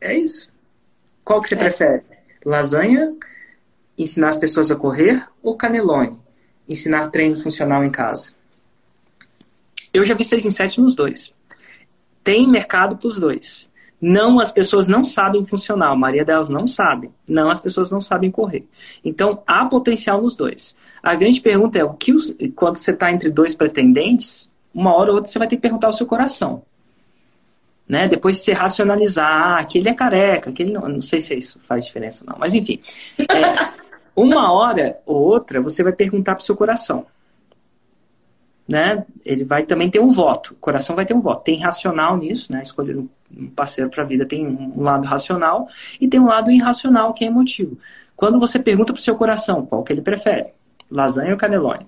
é 0.00 0.16
isso. 0.16 0.50
Qual 1.24 1.40
que 1.40 1.48
você 1.48 1.54
é. 1.54 1.58
prefere? 1.58 2.02
Lasanha 2.44 3.14
ensinar 4.02 4.28
as 4.28 4.36
pessoas 4.36 4.70
a 4.70 4.76
correr 4.76 5.28
ou 5.42 5.56
Canelone, 5.56 6.18
ensinar 6.68 7.10
treino 7.10 7.40
funcional 7.40 7.84
em 7.84 7.90
casa? 7.90 8.32
Eu 9.92 10.04
já 10.04 10.14
vi 10.14 10.24
6 10.24 10.46
em 10.46 10.50
7 10.50 10.80
nos 10.80 10.94
dois. 10.94 11.34
Tem 12.24 12.48
mercado 12.48 12.96
para 12.96 13.08
os 13.08 13.18
dois. 13.18 13.69
Não, 14.00 14.40
as 14.40 14.50
pessoas 14.50 14.88
não 14.88 15.04
sabem 15.04 15.44
funcional, 15.44 15.92
a 15.92 15.96
maioria 15.96 16.24
delas 16.24 16.48
não 16.48 16.66
sabem. 16.66 17.10
Não, 17.28 17.50
as 17.50 17.60
pessoas 17.60 17.90
não 17.90 18.00
sabem 18.00 18.30
correr. 18.30 18.64
Então, 19.04 19.42
há 19.46 19.66
potencial 19.66 20.22
nos 20.22 20.34
dois. 20.34 20.74
A 21.02 21.14
grande 21.14 21.40
pergunta 21.40 21.78
é, 21.78 21.84
o 21.84 21.92
que 21.92 22.12
os, 22.12 22.34
quando 22.54 22.76
você 22.76 22.92
está 22.92 23.12
entre 23.12 23.30
dois 23.30 23.54
pretendentes, 23.54 24.50
uma 24.74 24.94
hora 24.94 25.10
ou 25.10 25.16
outra 25.16 25.30
você 25.30 25.38
vai 25.38 25.48
ter 25.48 25.56
que 25.56 25.62
perguntar 25.62 25.88
ao 25.88 25.92
seu 25.92 26.06
coração. 26.06 26.62
Né? 27.86 28.08
Depois 28.08 28.38
você 28.38 28.52
racionalizar, 28.52 29.26
ah, 29.26 29.60
aquele 29.60 29.88
é 29.88 29.94
careca, 29.94 30.48
aquele 30.48 30.72
não, 30.72 30.88
não 30.88 31.02
sei 31.02 31.20
se 31.20 31.36
isso 31.36 31.60
faz 31.66 31.84
diferença 31.84 32.24
ou 32.24 32.32
não, 32.32 32.38
mas 32.38 32.54
enfim. 32.54 32.80
É, 33.18 33.72
uma 34.16 34.52
hora 34.52 34.98
ou 35.04 35.16
outra, 35.16 35.60
você 35.60 35.82
vai 35.82 35.92
perguntar 35.92 36.36
para 36.36 36.42
o 36.42 36.44
seu 36.44 36.56
coração. 36.56 37.04
Né? 38.70 39.04
Ele 39.24 39.42
vai 39.42 39.64
também 39.64 39.90
ter 39.90 39.98
um 39.98 40.10
voto. 40.10 40.52
O 40.52 40.56
coração 40.56 40.94
vai 40.94 41.04
ter 41.04 41.12
um 41.12 41.20
voto. 41.20 41.42
Tem 41.42 41.58
racional 41.58 42.16
nisso, 42.16 42.52
né? 42.52 42.62
Escolher 42.62 42.96
um 42.96 43.08
parceiro 43.48 43.90
para 43.90 44.04
a 44.04 44.06
vida 44.06 44.24
tem 44.24 44.46
um 44.46 44.80
lado 44.80 45.06
racional 45.06 45.68
e 46.00 46.06
tem 46.06 46.20
um 46.20 46.26
lado 46.26 46.52
irracional, 46.52 47.12
que 47.12 47.24
é 47.24 47.26
emotivo. 47.26 47.76
Quando 48.14 48.38
você 48.38 48.60
pergunta 48.60 48.92
para 48.92 49.00
o 49.00 49.02
seu 49.02 49.16
coração 49.16 49.66
qual 49.66 49.82
que 49.82 49.92
ele 49.92 50.02
prefere, 50.02 50.50
lasanha 50.88 51.32
ou 51.32 51.36
canelone? 51.36 51.86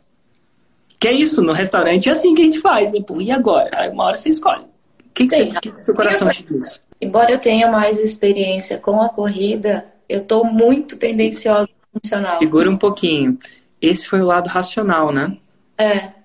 Que 0.98 1.08
é 1.08 1.12
isso, 1.12 1.40
no 1.40 1.52
restaurante 1.52 2.08
é 2.08 2.12
assim 2.12 2.34
que 2.34 2.42
a 2.42 2.44
gente 2.44 2.60
faz, 2.60 2.92
né? 2.92 3.00
Pô, 3.00 3.20
e 3.20 3.30
agora? 3.30 3.70
Aí 3.74 3.90
uma 3.90 4.04
hora 4.04 4.16
você 4.16 4.30
escolhe. 4.30 4.62
O 4.64 5.14
que, 5.14 5.26
que, 5.26 5.36
você, 5.36 5.46
que, 5.60 5.72
que 5.72 5.80
seu 5.80 5.94
coração 5.94 6.28
te 6.30 6.44
diz? 6.44 6.82
Embora 7.00 7.30
eu 7.30 7.38
tenha 7.38 7.70
mais 7.70 8.00
experiência 8.00 8.78
com 8.78 9.00
a 9.02 9.08
corrida, 9.08 9.84
eu 10.08 10.20
estou 10.20 10.44
muito 10.44 10.96
tendenciosa 10.96 11.68
funcional. 11.92 12.38
Segura 12.40 12.70
um 12.70 12.78
pouquinho. 12.78 13.38
Esse 13.80 14.08
foi 14.08 14.20
o 14.20 14.26
lado 14.26 14.48
racional, 14.48 15.12
né? 15.12 15.36
É. 15.76 16.21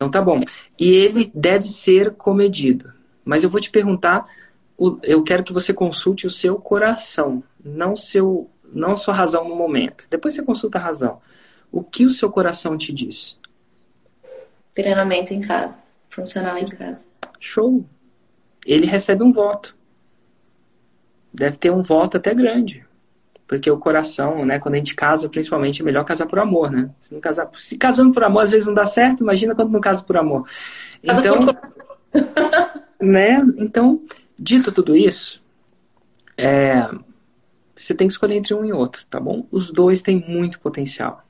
Então 0.00 0.10
tá 0.10 0.22
bom. 0.22 0.40
E 0.78 0.88
ele 0.88 1.30
deve 1.34 1.68
ser 1.68 2.14
comedido. 2.14 2.90
Mas 3.22 3.44
eu 3.44 3.50
vou 3.50 3.60
te 3.60 3.70
perguntar, 3.70 4.26
eu 5.02 5.22
quero 5.22 5.44
que 5.44 5.52
você 5.52 5.74
consulte 5.74 6.26
o 6.26 6.30
seu 6.30 6.56
coração, 6.56 7.44
não 7.62 7.94
seu, 7.94 8.48
não 8.64 8.96
sua 8.96 9.12
razão 9.12 9.46
no 9.46 9.54
momento. 9.54 10.06
Depois 10.08 10.34
você 10.34 10.42
consulta 10.42 10.78
a 10.78 10.80
razão. 10.80 11.20
O 11.70 11.84
que 11.84 12.06
o 12.06 12.10
seu 12.10 12.30
coração 12.30 12.78
te 12.78 12.94
diz? 12.94 13.38
Treinamento 14.74 15.34
em 15.34 15.42
casa, 15.42 15.86
funcional 16.08 16.56
em 16.56 16.64
casa. 16.64 17.06
Show. 17.38 17.84
Ele 18.64 18.86
recebe 18.86 19.22
um 19.22 19.32
voto. 19.32 19.76
Deve 21.30 21.58
ter 21.58 21.70
um 21.70 21.82
voto 21.82 22.16
até 22.16 22.32
grande. 22.32 22.86
Porque 23.50 23.68
o 23.68 23.76
coração, 23.76 24.46
né, 24.46 24.60
quando 24.60 24.74
a 24.74 24.76
gente 24.76 24.94
casa, 24.94 25.28
principalmente, 25.28 25.82
é 25.82 25.84
melhor 25.84 26.04
casar 26.04 26.26
por 26.26 26.38
amor, 26.38 26.70
né? 26.70 26.88
Se, 27.00 27.12
não 27.12 27.20
casar, 27.20 27.50
se 27.58 27.76
casando 27.76 28.14
por 28.14 28.22
amor, 28.22 28.44
às 28.44 28.50
vezes 28.52 28.68
não 28.68 28.74
dá 28.74 28.84
certo, 28.84 29.24
imagina 29.24 29.56
quando 29.56 29.72
não 29.72 29.80
casa 29.80 30.04
por 30.04 30.16
amor. 30.16 30.48
Então, 31.02 31.40
né? 33.02 33.44
Então, 33.58 34.04
dito 34.38 34.70
tudo 34.70 34.96
isso, 34.96 35.42
é, 36.38 36.88
você 37.76 37.92
tem 37.92 38.06
que 38.06 38.12
escolher 38.12 38.36
entre 38.36 38.54
um 38.54 38.64
e 38.64 38.72
outro, 38.72 39.04
tá 39.10 39.18
bom? 39.18 39.44
Os 39.50 39.72
dois 39.72 40.00
têm 40.00 40.24
muito 40.28 40.60
potencial. 40.60 41.24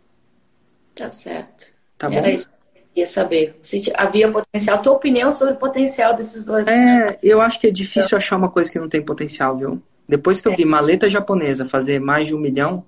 Tá 0.94 1.08
certo. 1.08 1.72
Tá 1.96 2.12
Era 2.12 2.20
bom? 2.20 2.28
isso 2.28 2.50
que 2.50 2.80
eu 2.80 2.86
queria 2.88 3.06
saber. 3.06 3.58
Se 3.62 3.90
havia 3.96 4.30
potencial, 4.30 4.82
tua 4.82 4.92
opinião 4.92 5.32
sobre 5.32 5.54
o 5.54 5.56
potencial 5.56 6.14
desses 6.14 6.44
dois. 6.44 6.68
É, 6.68 7.18
eu 7.22 7.40
acho 7.40 7.58
que 7.58 7.68
é 7.68 7.70
difícil 7.70 8.08
então. 8.08 8.18
achar 8.18 8.36
uma 8.36 8.50
coisa 8.50 8.70
que 8.70 8.78
não 8.78 8.90
tem 8.90 9.02
potencial, 9.02 9.56
viu? 9.56 9.82
Depois 10.10 10.40
que 10.40 10.48
eu 10.48 10.56
vi 10.56 10.64
maleta 10.64 11.08
japonesa 11.08 11.64
fazer 11.64 12.00
mais 12.00 12.26
de 12.26 12.34
um 12.34 12.38
milhão. 12.38 12.84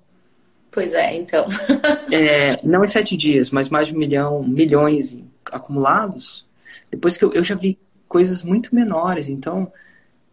Pois 0.72 0.92
é, 0.92 1.14
então. 1.16 1.46
é, 2.10 2.58
não 2.64 2.82
em 2.82 2.88
sete 2.88 3.16
dias, 3.16 3.52
mas 3.52 3.70
mais 3.70 3.86
de 3.86 3.94
um 3.94 3.98
milhão, 3.98 4.42
milhões 4.42 5.16
acumulados. 5.52 6.44
Depois 6.90 7.16
que 7.16 7.24
eu, 7.24 7.32
eu 7.32 7.44
já 7.44 7.54
vi 7.54 7.78
coisas 8.08 8.42
muito 8.42 8.74
menores. 8.74 9.28
Então, 9.28 9.72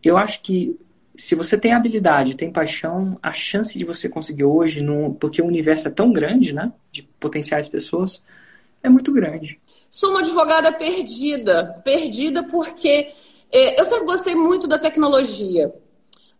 eu 0.04 0.18
acho 0.18 0.42
que 0.42 0.76
se 1.16 1.36
você 1.36 1.60
tem 1.60 1.74
habilidade, 1.74 2.36
tem 2.36 2.52
paixão, 2.52 3.20
a 3.22 3.32
chance 3.34 3.78
de 3.78 3.86
você 3.86 4.10
conseguir 4.10 4.46
hoje, 4.46 4.82
no, 4.82 5.14
porque 5.14 5.44
o 5.44 5.46
universo 5.46 5.90
é 5.90 5.92
tão 5.92 6.12
grande, 6.12 6.54
né? 6.54 6.72
De 6.92 7.04
potenciais 7.20 7.70
pessoas, 7.70 8.24
é 8.82 8.90
muito 8.90 9.14
grande. 9.14 9.60
Sou 9.92 10.10
uma 10.10 10.22
advogada 10.22 10.74
perdida. 10.74 11.80
Perdida 11.84 12.42
porque 12.42 13.12
é, 13.52 13.80
eu 13.80 13.84
sempre 13.84 14.06
gostei 14.06 14.34
muito 14.34 14.68
da 14.68 14.80
tecnologia. 14.80 15.72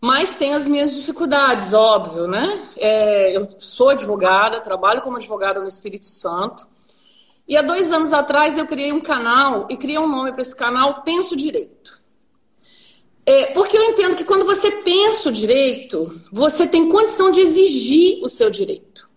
Mas 0.02 0.38
tem 0.38 0.54
as 0.54 0.68
minhas 0.68 0.96
dificuldades, 0.96 1.74
óbvio, 1.74 2.28
né? 2.28 2.70
É, 2.78 3.36
eu 3.36 3.56
sou 3.60 3.90
advogada, 3.90 4.62
trabalho 4.62 5.02
como 5.02 5.18
advogada 5.18 5.60
no 5.60 5.68
Espírito 5.68 6.06
Santo. 6.06 6.66
E 7.46 7.58
há 7.58 7.62
dois 7.62 7.92
anos 7.92 8.14
atrás 8.14 8.58
eu 8.58 8.66
criei 8.66 8.94
um 8.94 9.02
canal 9.02 9.68
e 9.70 9.76
criei 9.76 9.98
um 9.98 10.08
nome 10.08 10.32
para 10.32 10.42
esse 10.42 10.56
canal, 10.56 11.04
Penso 11.04 11.36
Direito. 11.36 12.00
É, 13.26 13.48
porque 13.48 13.78
eu 13.78 13.84
entendo 13.84 14.16
que 14.16 14.24
quando 14.24 14.46
você 14.46 14.72
pensa 14.72 15.30
o 15.30 15.32
direito, 15.32 16.20
você 16.32 16.66
tem 16.66 16.90
condição 16.90 17.30
de 17.30 17.42
exigir 17.42 18.24
o 18.24 18.28
seu 18.28 18.50
direito. 18.50 19.08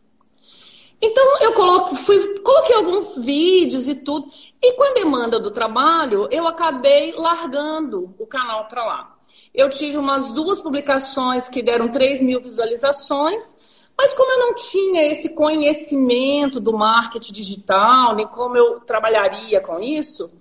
Então 1.01 1.39
eu 1.41 1.55
coloco, 1.55 1.97
fui, 1.97 2.41
coloquei 2.41 2.77
alguns 2.77 3.17
vídeos 3.17 3.89
e 3.89 3.95
tudo. 3.95 4.31
E 4.61 4.75
com 4.75 4.85
a 4.85 4.93
demanda 4.93 5.41
do 5.41 5.51
trabalho, 5.51 6.29
eu 6.31 6.47
acabei 6.47 7.13
largando 7.13 8.15
o 8.19 8.27
canal 8.27 8.69
para 8.69 8.85
lá. 8.85 9.12
Eu 9.55 9.69
tive 9.69 9.99
umas 9.99 10.33
duas 10.33 10.61
publicações 10.61 11.49
que 11.49 11.63
deram 11.63 11.89
3 11.89 12.23
mil 12.23 12.41
visualizações, 12.41 13.57
mas 13.97 14.15
como 14.15 14.33
eu 14.33 14.39
não 14.39 14.55
tinha 14.55 15.03
esse 15.11 15.35
conhecimento 15.35 16.59
do 16.59 16.73
marketing 16.73 17.33
digital, 17.33 18.15
nem 18.15 18.27
como 18.27 18.57
eu 18.57 18.81
trabalharia 18.81 19.61
com 19.61 19.79
isso, 19.81 20.33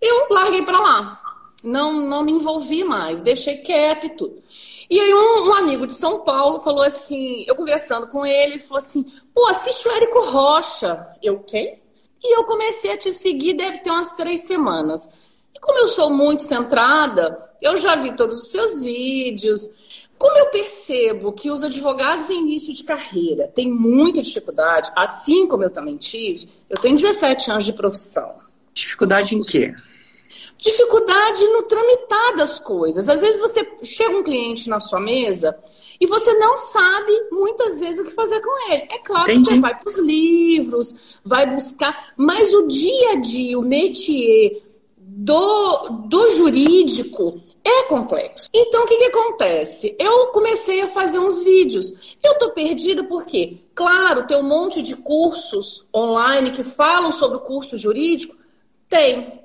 eu 0.00 0.26
larguei 0.30 0.62
para 0.64 0.80
lá. 0.80 1.20
Não, 1.62 1.92
não 1.92 2.22
me 2.22 2.32
envolvi 2.32 2.84
mais, 2.84 3.20
deixei 3.20 3.58
quieto 3.58 4.06
e 4.06 4.10
tudo. 4.10 4.42
E 4.90 4.98
aí 4.98 5.12
um, 5.12 5.48
um, 5.48 5.54
amigo 5.54 5.86
de 5.86 5.92
São 5.92 6.20
Paulo 6.20 6.60
falou 6.60 6.82
assim, 6.82 7.44
eu 7.46 7.54
conversando 7.54 8.06
com 8.06 8.24
ele, 8.24 8.54
ele 8.54 8.58
falou 8.58 8.78
assim, 8.78 9.04
pô, 9.34 9.46
assiste 9.46 9.86
o 9.86 9.92
Érico 9.92 10.20
Rocha. 10.30 11.06
Eu, 11.22 11.40
quem? 11.40 11.80
E 12.22 12.36
eu 12.36 12.44
comecei 12.44 12.92
a 12.92 12.96
te 12.96 13.12
seguir, 13.12 13.54
deve 13.54 13.78
ter 13.78 13.90
umas 13.90 14.12
três 14.14 14.40
semanas. 14.46 15.08
E 15.54 15.60
como 15.60 15.78
eu 15.78 15.88
sou 15.88 16.10
muito 16.10 16.42
centrada, 16.42 17.47
eu 17.60 17.76
já 17.76 17.96
vi 17.96 18.14
todos 18.14 18.36
os 18.36 18.50
seus 18.50 18.82
vídeos. 18.82 19.70
Como 20.18 20.36
eu 20.36 20.46
percebo 20.46 21.32
que 21.32 21.50
os 21.50 21.62
advogados 21.62 22.28
em 22.28 22.40
início 22.40 22.74
de 22.74 22.82
carreira 22.82 23.46
têm 23.54 23.70
muita 23.70 24.20
dificuldade, 24.20 24.90
assim 24.96 25.46
como 25.46 25.62
eu 25.62 25.70
também 25.70 25.96
tive, 25.96 26.48
eu 26.68 26.76
tenho 26.76 26.96
17 26.96 27.50
anos 27.50 27.64
de 27.64 27.72
profissão. 27.72 28.34
Dificuldade 28.74 29.36
em 29.36 29.42
quê? 29.42 29.72
Dificuldade 30.58 31.44
no 31.46 31.62
tramitar 31.62 32.36
das 32.36 32.58
coisas. 32.58 33.08
Às 33.08 33.20
vezes 33.20 33.40
você 33.40 33.66
chega 33.82 34.16
um 34.16 34.24
cliente 34.24 34.68
na 34.68 34.80
sua 34.80 34.98
mesa 34.98 35.56
e 36.00 36.06
você 36.06 36.32
não 36.34 36.56
sabe 36.56 37.12
muitas 37.30 37.80
vezes 37.80 38.00
o 38.00 38.04
que 38.04 38.10
fazer 38.10 38.40
com 38.40 38.72
ele. 38.72 38.88
É 38.90 38.98
claro 38.98 39.30
Entendi. 39.30 39.48
que 39.48 39.54
você 39.54 39.60
vai 39.60 39.78
para 39.78 39.88
os 39.88 39.98
livros, 39.98 40.96
vai 41.24 41.46
buscar, 41.46 42.12
mas 42.16 42.52
o 42.54 42.66
dia 42.66 43.12
a 43.12 43.14
dia, 43.16 43.58
o 43.58 43.62
métier 43.62 44.62
do, 44.96 45.88
do 46.06 46.30
jurídico 46.30 47.40
é 47.68 47.82
complexo. 47.84 48.48
Então, 48.54 48.84
o 48.84 48.86
que, 48.86 48.96
que 48.96 49.04
acontece? 49.04 49.94
Eu 49.98 50.28
comecei 50.28 50.80
a 50.80 50.88
fazer 50.88 51.18
uns 51.18 51.44
vídeos. 51.44 52.16
Eu 52.22 52.38
tô 52.38 52.52
perdida 52.52 53.04
porque, 53.04 53.58
claro, 53.74 54.26
tem 54.26 54.38
um 54.38 54.48
monte 54.48 54.80
de 54.80 54.96
cursos 54.96 55.86
online 55.94 56.50
que 56.50 56.62
falam 56.62 57.12
sobre 57.12 57.36
o 57.36 57.40
curso 57.40 57.76
jurídico. 57.76 58.36
Tem. 58.88 59.40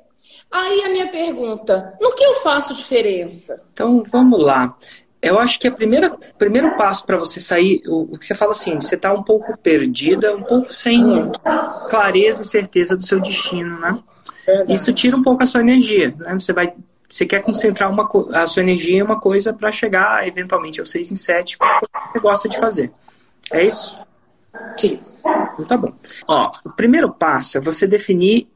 Aí 0.51 0.83
a 0.83 0.89
minha 0.89 1.09
pergunta, 1.09 1.97
no 1.99 2.13
que 2.13 2.23
eu 2.23 2.35
faço 2.35 2.73
diferença? 2.73 3.61
Então, 3.73 4.03
vamos 4.05 4.39
lá. 4.39 4.77
Eu 5.21 5.39
acho 5.39 5.59
que 5.59 5.69
o 5.69 5.75
primeiro 6.37 6.77
passo 6.77 7.05
para 7.05 7.17
você 7.17 7.39
sair, 7.39 7.81
o, 7.87 8.13
o, 8.13 8.19
que 8.19 8.25
você 8.25 8.35
fala 8.35 8.51
assim, 8.51 8.75
você 8.75 8.95
está 8.95 9.13
um 9.13 9.23
pouco 9.23 9.57
perdida, 9.57 10.35
um 10.35 10.43
pouco 10.43 10.71
sem 10.71 11.01
clareza 11.89 12.41
e 12.41 12.45
certeza 12.45 12.95
do 12.95 13.05
seu 13.05 13.21
destino, 13.21 13.79
né? 13.79 13.99
Isso 14.67 14.91
tira 14.91 15.15
um 15.15 15.23
pouco 15.23 15.41
a 15.41 15.45
sua 15.45 15.61
energia, 15.61 16.13
né? 16.19 16.33
Você 16.33 16.51
vai 16.51 16.73
você 17.13 17.27
quer 17.27 17.43
concentrar 17.43 17.91
uma, 17.91 18.09
a 18.33 18.47
sua 18.47 18.63
energia 18.63 18.97
em 18.97 19.03
uma 19.03 19.19
coisa 19.19 19.53
para 19.53 19.71
chegar 19.71 20.27
eventualmente 20.27 20.79
ao 20.79 20.85
6 20.85 21.11
em 21.11 21.15
7, 21.15 21.59
como 21.59 21.71
você 22.11 22.19
gosta 22.19 22.49
de 22.49 22.57
fazer. 22.57 22.91
É 23.51 23.63
isso? 23.63 23.95
Sim. 24.77 24.99
Então 25.53 25.65
tá 25.65 25.77
bom. 25.77 25.93
Ó, 26.27 26.51
o 26.65 26.71
primeiro 26.71 27.13
passo 27.13 27.59
é 27.59 27.61
você 27.61 27.85
definir 27.85 28.47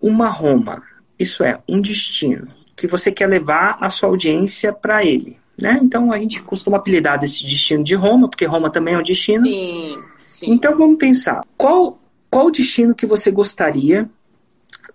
uma 0.00 0.28
Roma. 0.28 0.84
Isso 1.18 1.42
é, 1.42 1.58
um 1.68 1.80
destino 1.80 2.46
que 2.76 2.86
você 2.86 3.10
quer 3.10 3.26
levar 3.26 3.76
a 3.80 3.88
sua 3.88 4.08
audiência 4.08 4.72
para 4.72 5.04
ele. 5.04 5.36
Né? 5.60 5.80
Então 5.82 6.12
a 6.12 6.18
gente 6.18 6.40
costuma 6.44 6.76
apelidar 6.76 7.18
desse 7.18 7.44
destino 7.44 7.82
de 7.82 7.96
Roma, 7.96 8.28
porque 8.28 8.44
Roma 8.44 8.70
também 8.70 8.94
é 8.94 8.98
um 8.98 9.02
destino. 9.02 9.44
Sim, 9.44 9.98
sim. 10.22 10.52
Então 10.52 10.76
vamos 10.76 10.98
pensar. 10.98 11.40
Qual, 11.56 11.98
qual 12.30 12.52
destino 12.52 12.94
que 12.94 13.04
você 13.04 13.32
gostaria 13.32 14.08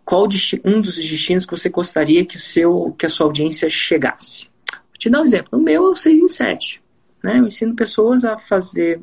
qual 0.03 0.27
um 0.65 0.81
dos 0.81 0.95
destinos 0.95 1.45
que 1.45 1.57
você 1.57 1.69
gostaria 1.69 2.25
que, 2.25 2.37
seu, 2.37 2.93
que 2.97 3.05
a 3.05 3.09
sua 3.09 3.27
audiência 3.27 3.69
chegasse? 3.69 4.49
Vou 4.71 4.97
te 4.97 5.09
dar 5.09 5.21
um 5.21 5.23
exemplo. 5.23 5.59
O 5.59 5.61
meu 5.61 5.87
é 5.87 5.89
o 5.89 5.95
6 5.95 6.19
em 6.19 6.27
7. 6.27 6.81
Né? 7.23 7.39
Eu 7.39 7.47
ensino 7.47 7.75
pessoas 7.75 8.23
a 8.23 8.37
fazer 8.37 9.01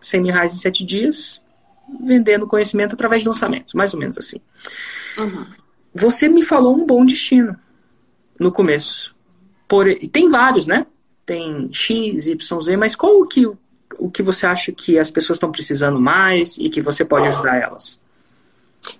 100 0.00 0.22
mil 0.22 0.32
reais 0.32 0.52
em 0.54 0.58
7 0.58 0.84
dias, 0.84 1.40
vendendo 2.00 2.46
conhecimento 2.46 2.94
através 2.94 3.22
de 3.22 3.28
lançamentos, 3.28 3.74
mais 3.74 3.94
ou 3.94 4.00
menos 4.00 4.18
assim. 4.18 4.40
Uhum. 5.18 5.46
Você 5.94 6.28
me 6.28 6.42
falou 6.42 6.76
um 6.76 6.84
bom 6.84 7.04
destino 7.04 7.56
no 8.38 8.50
começo. 8.50 9.14
Por, 9.68 9.86
tem 10.10 10.28
vários, 10.28 10.66
né? 10.66 10.86
Tem 11.24 11.68
X, 11.72 12.26
Y, 12.26 12.62
Z, 12.62 12.76
mas 12.76 12.96
qual 12.96 13.20
o 13.20 13.26
que, 13.26 13.46
o 13.46 14.10
que 14.10 14.22
você 14.22 14.46
acha 14.46 14.72
que 14.72 14.98
as 14.98 15.10
pessoas 15.10 15.36
estão 15.36 15.52
precisando 15.52 16.00
mais 16.00 16.58
e 16.58 16.68
que 16.68 16.82
você 16.82 17.04
pode 17.04 17.28
ajudar 17.28 17.56
elas? 17.56 18.00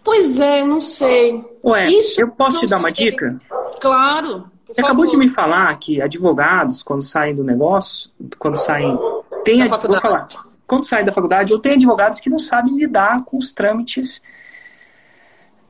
Pois 0.02 0.38
é, 0.40 0.64
não 0.64 0.80
sei. 0.80 1.44
Ué, 1.64 1.88
Isso 1.88 2.20
eu 2.20 2.30
posso 2.30 2.58
te 2.60 2.66
dar 2.66 2.78
uma 2.78 2.94
sei. 2.94 3.10
dica? 3.10 3.40
Claro. 3.80 4.50
Você 4.66 4.80
favor. 4.80 4.86
acabou 4.86 5.06
de 5.06 5.16
me 5.16 5.28
falar 5.28 5.76
que 5.78 6.00
advogados, 6.00 6.82
quando 6.82 7.02
saem 7.02 7.34
do 7.34 7.44
negócio, 7.44 8.10
quando 8.38 8.56
saem. 8.56 8.98
Tem 9.44 9.62
ad... 9.62 9.70
Vou 9.86 10.00
falar. 10.00 10.28
Quando 10.66 10.84
saem 10.84 11.04
da 11.04 11.12
faculdade, 11.12 11.52
ou 11.52 11.58
tem 11.58 11.72
advogados 11.74 12.20
que 12.20 12.30
não 12.30 12.38
sabem 12.38 12.76
lidar 12.76 13.24
com 13.24 13.36
os 13.36 13.52
trâmites 13.52 14.22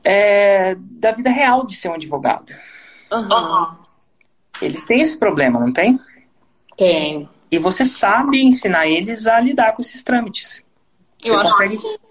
é, 0.03 0.75
da 0.79 1.11
vida 1.11 1.29
real 1.29 1.65
de 1.65 1.75
ser 1.75 1.89
um 1.89 1.93
advogado. 1.95 2.53
Uhum. 3.11 3.75
Eles 4.61 4.85
têm 4.85 5.01
esse 5.01 5.17
problema, 5.17 5.59
não 5.59 5.73
tem? 5.73 5.99
Tem. 6.77 7.29
E 7.51 7.59
você 7.59 7.83
sabe 7.83 8.41
ensinar 8.41 8.87
eles 8.87 9.27
a 9.27 9.39
lidar 9.39 9.73
com 9.73 9.81
esses 9.81 10.01
trâmites. 10.03 10.63
Eu 11.23 11.33
você 11.33 11.41
acho 11.41 11.57
consegue... 11.57 12.04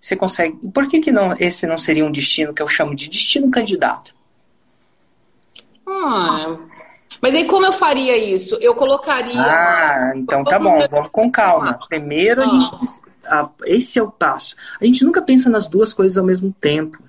você 0.00 0.16
consegue. 0.16 0.56
Por 0.72 0.88
que, 0.88 1.00
que 1.00 1.10
não, 1.10 1.36
esse 1.38 1.66
não 1.66 1.78
seria 1.78 2.04
um 2.04 2.12
destino 2.12 2.54
que 2.54 2.62
eu 2.62 2.68
chamo 2.68 2.94
de 2.94 3.08
destino 3.08 3.50
candidato? 3.50 4.14
Ah, 5.86 6.56
mas 7.20 7.34
aí 7.34 7.46
como 7.46 7.66
eu 7.66 7.72
faria 7.72 8.16
isso? 8.16 8.56
Eu 8.60 8.74
colocaria. 8.74 9.40
Ah, 9.40 10.12
então 10.14 10.44
tá 10.44 10.58
bom, 10.58 10.78
vamos 10.90 11.08
com 11.08 11.30
calma. 11.30 11.78
Primeiro 11.88 12.42
a 12.42 12.44
ah. 12.44 12.48
gente. 12.48 13.00
Ah, 13.24 13.48
esse 13.64 13.98
é 13.98 14.02
o 14.02 14.10
passo. 14.10 14.54
A 14.80 14.84
gente 14.84 15.04
nunca 15.04 15.22
pensa 15.22 15.50
nas 15.50 15.66
duas 15.66 15.92
coisas 15.92 16.16
ao 16.18 16.24
mesmo 16.24 16.54
tempo. 16.60 17.02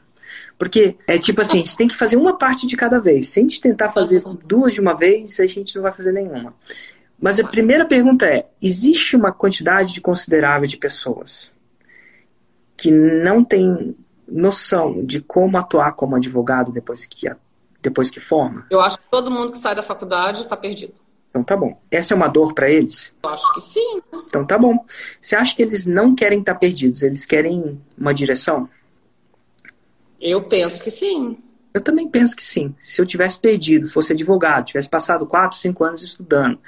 Porque 0.58 0.96
é 1.06 1.20
tipo 1.20 1.40
assim, 1.42 1.58
a 1.58 1.66
gente 1.66 1.78
tem 1.78 1.88
que 1.88 1.96
fazer 1.96 2.16
uma 2.16 2.36
parte 2.36 2.66
de 2.66 2.76
cada 2.76 3.00
vez. 3.00 3.30
Se 3.30 3.40
a 3.40 3.44
gente 3.44 3.62
tentar 3.62 3.90
fazer 3.90 4.24
duas 4.44 4.74
de 4.74 4.82
uma 4.82 4.96
vez, 4.96 5.40
a 5.40 5.46
gente 5.46 5.76
não 5.76 5.84
vai 5.84 5.94
fazer 5.94 6.12
nenhuma. 6.12 6.54
Mas 7.20 7.40
a 7.40 7.44
primeira 7.44 7.86
pergunta 7.86 8.26
é: 8.26 8.48
existe 8.62 9.16
uma 9.16 9.32
quantidade 9.32 9.94
de 9.94 10.02
considerável 10.02 10.68
de 10.68 10.78
pessoas 10.78 11.56
que 12.78 12.92
não 12.92 13.44
tem 13.44 13.96
noção 14.28 15.04
de 15.04 15.20
como 15.22 15.58
atuar 15.58 15.94
como 15.94 16.16
advogado 16.16 16.72
depois 16.72 17.06
que, 17.06 17.30
depois 17.82 18.10
que 18.10 18.20
forma? 18.20 18.66
Eu 18.70 18.80
acho 18.80 18.98
que 19.00 19.10
todo 19.10 19.32
mundo 19.32 19.52
que 19.52 19.58
sai 19.58 19.76
da 19.76 19.84
faculdade 19.84 20.42
está 20.42 20.56
perdido. 20.56 20.94
Então 21.30 21.44
tá 21.44 21.56
bom. 21.56 21.80
Essa 21.92 22.14
é 22.14 22.18
uma 22.18 22.28
dor 22.28 22.54
para 22.54 22.70
eles? 22.70 23.14
Eu 23.24 23.30
acho 23.30 23.54
que 23.54 23.60
sim. 23.60 24.02
Então 24.28 24.46
tá 24.46 24.58
bom. 24.58 24.86
Você 25.20 25.36
acha 25.36 25.56
que 25.56 25.62
eles 25.62 25.86
não 25.86 26.16
querem 26.16 26.40
estar 26.40 26.54
tá 26.54 26.60
perdidos? 26.60 27.04
Eles 27.04 27.26
querem 27.26 27.82
uma 27.98 28.14
direção? 28.14 28.70
Eu 30.20 30.44
penso 30.44 30.84
que 30.84 30.90
sim. 30.90 31.38
Eu 31.74 31.82
também 31.82 32.10
penso 32.10 32.36
que 32.36 32.44
sim. 32.44 32.74
Se 32.82 33.00
eu 33.00 33.06
tivesse 33.06 33.40
perdido, 33.40 33.88
fosse 33.88 34.14
advogado, 34.14 34.66
tivesse 34.66 34.90
passado 34.90 35.28
4, 35.28 35.58
5 35.58 35.84
anos 35.84 36.02
estudando 36.02 36.60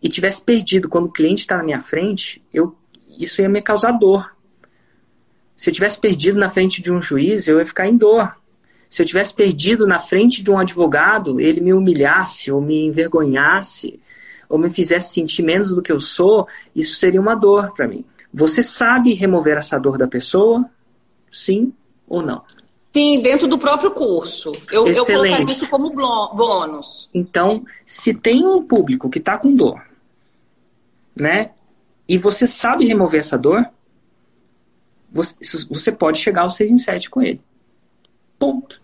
e 0.00 0.08
tivesse 0.08 0.40
perdido 0.40 0.88
quando 0.88 1.06
o 1.06 1.12
cliente 1.12 1.40
está 1.40 1.56
na 1.56 1.64
minha 1.64 1.80
frente, 1.80 2.40
eu, 2.52 2.76
isso 3.18 3.40
ia 3.42 3.48
me 3.48 3.60
causar 3.60 3.92
dor. 3.92 4.30
Se 5.56 5.70
eu 5.70 5.74
tivesse 5.74 6.00
perdido 6.00 6.38
na 6.38 6.48
frente 6.48 6.82
de 6.82 6.92
um 6.92 7.00
juiz, 7.00 7.46
eu 7.46 7.58
ia 7.58 7.66
ficar 7.66 7.86
em 7.86 7.96
dor. 7.96 8.36
Se 8.88 9.02
eu 9.02 9.06
tivesse 9.06 9.32
perdido 9.32 9.86
na 9.86 9.98
frente 9.98 10.42
de 10.42 10.50
um 10.50 10.58
advogado, 10.58 11.40
ele 11.40 11.60
me 11.60 11.72
humilhasse 11.72 12.52
ou 12.52 12.60
me 12.60 12.86
envergonhasse 12.86 14.00
ou 14.48 14.58
me 14.58 14.68
fizesse 14.68 15.14
sentir 15.14 15.42
menos 15.42 15.70
do 15.74 15.80
que 15.80 15.90
eu 15.90 15.98
sou, 15.98 16.46
isso 16.76 16.96
seria 16.96 17.20
uma 17.20 17.34
dor 17.34 17.72
para 17.74 17.88
mim. 17.88 18.04
Você 18.32 18.62
sabe 18.62 19.14
remover 19.14 19.56
essa 19.56 19.78
dor 19.78 19.96
da 19.96 20.06
pessoa? 20.06 20.68
Sim 21.30 21.72
ou 22.06 22.22
não? 22.22 22.42
Sim, 22.92 23.22
dentro 23.22 23.48
do 23.48 23.56
próprio 23.56 23.90
curso. 23.90 24.52
Eu, 24.70 24.86
eu 24.86 25.06
colocaria 25.06 25.44
isso 25.44 25.68
como 25.70 25.90
bônus. 25.90 27.08
Então, 27.14 27.64
se 27.86 28.12
tem 28.12 28.46
um 28.46 28.62
público 28.62 29.08
que 29.08 29.18
está 29.18 29.38
com 29.38 29.54
dor, 29.54 29.80
né? 31.16 31.52
E 32.06 32.18
você 32.18 32.46
sabe 32.46 32.84
remover 32.84 33.20
essa 33.20 33.38
dor, 33.38 33.66
você, 35.12 35.36
você 35.68 35.92
pode 35.92 36.18
chegar 36.18 36.42
ao 36.42 36.50
6 36.50 36.70
em 36.70 36.78
7 36.78 37.10
com 37.10 37.20
ele. 37.20 37.40
Ponto. 38.38 38.80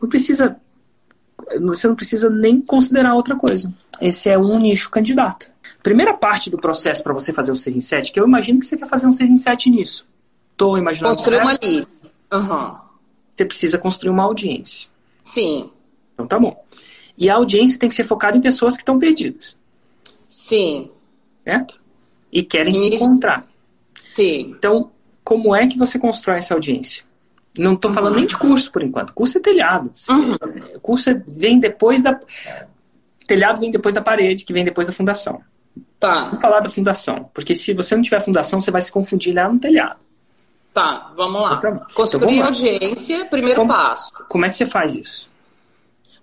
Não 0.00 0.08
precisa. 0.08 0.56
Você 1.60 1.86
não 1.86 1.94
precisa 1.94 2.30
nem 2.30 2.60
considerar 2.60 3.14
outra 3.14 3.36
coisa. 3.36 3.72
esse 4.00 4.28
é 4.28 4.38
um 4.38 4.58
nicho 4.58 4.90
candidato. 4.90 5.50
Primeira 5.82 6.14
parte 6.14 6.50
do 6.50 6.58
processo 6.58 7.02
para 7.02 7.12
você 7.12 7.32
fazer 7.32 7.52
o 7.52 7.56
6 7.56 7.76
em 7.76 7.80
7, 7.80 8.12
que 8.12 8.18
eu 8.18 8.26
imagino 8.26 8.58
que 8.60 8.66
você 8.66 8.76
quer 8.76 8.88
fazer 8.88 9.06
um 9.06 9.12
6 9.12 9.30
em 9.30 9.36
7 9.36 9.70
nisso. 9.70 10.06
Estou 10.52 10.76
imaginando. 10.76 11.14
Construir 11.14 11.40
uma 11.40 11.52
ali. 11.52 11.86
Uhum. 12.32 12.76
Você 13.36 13.44
precisa 13.44 13.78
construir 13.78 14.10
uma 14.10 14.24
audiência. 14.24 14.88
Sim. 15.22 15.70
Então 16.14 16.26
tá 16.26 16.38
bom. 16.38 16.64
E 17.16 17.30
a 17.30 17.34
audiência 17.34 17.78
tem 17.78 17.88
que 17.88 17.94
ser 17.94 18.06
focada 18.06 18.36
em 18.36 18.40
pessoas 18.40 18.74
que 18.74 18.82
estão 18.82 18.98
perdidas. 18.98 19.56
Sim. 20.28 20.90
Certo? 21.44 21.78
E 22.32 22.42
querem 22.42 22.72
Isso. 22.72 22.82
se 22.82 22.94
encontrar. 22.94 23.46
Então, 24.22 24.90
como 25.24 25.54
é 25.54 25.66
que 25.66 25.78
você 25.78 25.98
constrói 25.98 26.38
essa 26.38 26.54
audiência? 26.54 27.04
Não 27.56 27.74
estou 27.74 27.90
falando 27.90 28.16
nem 28.16 28.26
de 28.26 28.36
curso 28.36 28.70
por 28.70 28.82
enquanto. 28.82 29.12
Curso 29.12 29.38
é 29.38 29.40
telhado. 29.40 29.90
Uhum. 30.08 30.32
Curso 30.80 31.10
é- 31.10 31.22
vem 31.26 31.58
depois 31.58 32.02
da. 32.02 32.18
Telhado 33.26 33.60
vem 33.60 33.70
depois 33.70 33.94
da 33.94 34.00
parede, 34.00 34.44
que 34.44 34.52
vem 34.52 34.64
depois 34.64 34.86
da 34.86 34.92
fundação. 34.92 35.40
Tá, 35.98 36.24
Vamos 36.26 36.40
falar 36.40 36.60
da 36.60 36.68
fundação. 36.70 37.28
Porque 37.34 37.54
se 37.54 37.74
você 37.74 37.94
não 37.96 38.02
tiver 38.02 38.20
fundação, 38.20 38.60
você 38.60 38.70
vai 38.70 38.80
se 38.80 38.92
confundir 38.92 39.34
lá 39.34 39.48
no 39.52 39.58
telhado. 39.58 39.98
tá, 40.72 41.12
vamos 41.16 41.42
lá. 41.42 41.56
Então, 41.58 41.86
Construir 41.94 42.24
vamos 42.26 42.40
lá. 42.40 42.46
audiência, 42.46 43.24
primeiro 43.24 43.56
Como- 43.60 43.72
passo. 43.72 44.12
Como 44.28 44.44
é 44.46 44.48
que 44.48 44.54
você 44.54 44.64
faz 44.66 44.94
isso? 44.94 45.28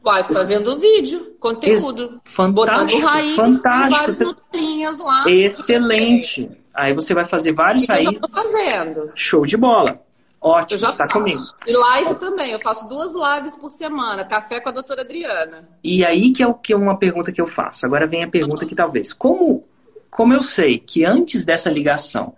Vai 0.01 0.23
fazendo 0.23 0.77
vídeo, 0.79 1.34
conteúdo. 1.39 2.21
Fantástico, 2.23 2.53
Botando 2.53 3.03
raiz 3.03 3.36
fantástico. 3.36 4.05
Você- 4.13 4.23
notinhas 4.23 4.99
lá. 4.99 5.25
Excelente. 5.29 6.49
Aí 6.76 6.94
você 6.94 7.14
vai 7.14 7.26
fazer 7.26 7.54
vários 7.54 7.84
Isso 7.84 7.92
eu 7.94 8.02
já 8.02 8.12
tô 8.14 8.28
fazendo. 8.32 9.12
Show 9.16 9.46
de 9.46 9.56
bola. 9.58 10.02
Ótimo, 10.42 10.78
já 10.78 10.90
está 10.90 11.06
faço. 11.06 11.18
comigo. 11.18 11.42
E 11.66 11.72
live 11.74 12.16
também. 12.16 12.52
Eu 12.52 12.60
faço 12.62 12.88
duas 12.88 13.12
lives 13.14 13.56
por 13.58 13.70
semana. 13.70 14.26
Café 14.26 14.60
com 14.60 14.70
a 14.70 14.72
doutora 14.72 15.02
Adriana. 15.02 15.68
E 15.84 16.06
aí 16.06 16.32
que 16.32 16.44
é 16.44 16.48
o 16.48 16.54
que 16.54 16.74
é 16.74 16.76
uma 16.76 16.98
pergunta 16.98 17.32
que 17.32 17.42
eu 17.42 17.48
faço. 17.48 17.86
Agora 17.86 18.06
vem 18.06 18.24
a 18.24 18.30
pergunta 18.30 18.66
que 18.66 18.76
talvez. 18.76 19.12
Como, 19.14 19.64
como 20.10 20.34
eu 20.34 20.42
sei 20.44 20.78
que 20.78 21.04
antes 21.06 21.44
dessa 21.46 21.70
ligação, 21.72 22.36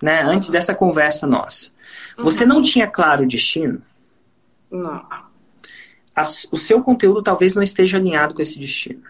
né, 0.00 0.22
antes 0.22 0.48
dessa 0.50 0.74
conversa 0.74 1.26
nossa, 1.26 1.70
você 2.16 2.44
Uhum. 2.44 2.50
não 2.50 2.62
tinha 2.62 2.86
claro 2.86 3.24
o 3.24 3.26
destino, 3.26 3.82
Não. 4.70 5.04
as- 6.14 6.46
o 6.52 6.56
seu 6.58 6.82
conteúdo 6.82 7.22
talvez 7.22 7.54
não 7.54 7.62
esteja 7.64 7.96
alinhado 7.98 8.34
com 8.34 8.42
esse 8.42 8.58
destino. 8.58 9.02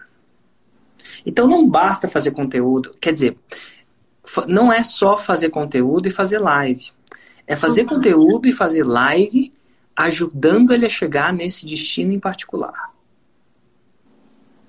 Então 1.25 1.45
não 1.47 1.67
basta 1.69 2.07
fazer 2.07 2.31
conteúdo, 2.31 2.91
quer 2.99 3.13
dizer, 3.13 3.37
não 4.47 4.71
é 4.71 4.83
só 4.83 5.17
fazer 5.17 5.49
conteúdo 5.49 6.07
e 6.07 6.11
fazer 6.11 6.39
live. 6.39 6.91
É 7.47 7.55
fazer 7.55 7.85
conteúdo 7.85 8.47
e 8.47 8.51
fazer 8.51 8.83
live 8.83 9.51
ajudando 9.95 10.71
ele 10.71 10.85
a 10.85 10.89
chegar 10.89 11.33
nesse 11.33 11.65
destino 11.65 12.11
em 12.13 12.19
particular. 12.19 12.91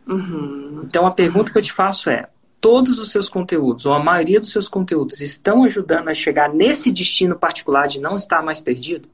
Uhum. 0.07 0.83
Então 0.85 1.07
a 1.07 1.11
pergunta 1.11 1.53
que 1.53 1.59
eu 1.59 1.63
te 1.63 1.73
faço 1.73 2.11
é: 2.11 2.29
todos 2.61 2.99
os 2.99 3.13
seus 3.13 3.29
conteúdos, 3.29 3.87
ou 3.87 3.93
a 3.93 4.03
maioria 4.03 4.41
dos 4.41 4.51
seus 4.51 4.69
conteúdos, 4.69 5.21
estão 5.21 5.65
ajudando 5.65 6.09
a 6.09 6.15
chegar 6.15 6.53
nesse 6.53 6.91
destino 6.91 7.37
particular 7.39 7.87
de 7.87 8.01
não 8.01 8.17
estar 8.17 8.43
mais 8.43 8.61
perdido? 8.61 9.09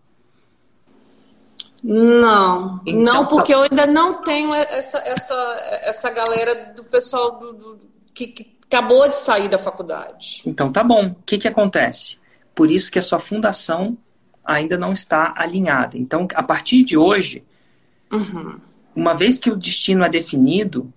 Não, 1.83 2.81
Então, 2.87 3.03
não, 3.03 3.27
porque 3.27 3.53
tá- 3.53 3.59
eu 3.59 3.63
ainda 3.65 3.87
não 3.87 4.15
tenho 4.23 4.53
essa, 4.55 4.99
essa, 4.99 5.35
essa 5.83 6.11
galera 6.11 6.73
do 6.75 6.83
pessoal 6.83 7.39
do, 7.39 7.53
do- 7.53 7.81
que, 8.15 8.27
que 8.29 8.56
acabou 8.69 9.09
de 9.09 9.17
sair 9.17 9.49
da 9.49 9.59
faculdade. 9.59 10.43
Então 10.47 10.71
tá 10.73 10.83
bom. 10.83 11.09
O 11.09 11.15
que, 11.25 11.39
que 11.39 11.49
acontece? 11.49 12.19
Por 12.55 12.71
isso 12.71 12.91
que 12.91 12.99
a 12.99 13.03
sua 13.03 13.19
fundação 13.21 13.97
ainda 14.45 14.77
não 14.79 14.93
está 14.93 15.35
alinhada. 15.37 15.99
Então, 15.99 16.27
a 16.35 16.43
partir 16.43 16.85
de 16.85 16.97
hoje, 16.97 17.45
Uhum. 18.13 18.59
uma 18.95 19.15
vez 19.15 19.39
que 19.39 19.51
o 19.51 19.57
destino 19.57 20.05
é 20.05 20.09
definido, 20.09 20.93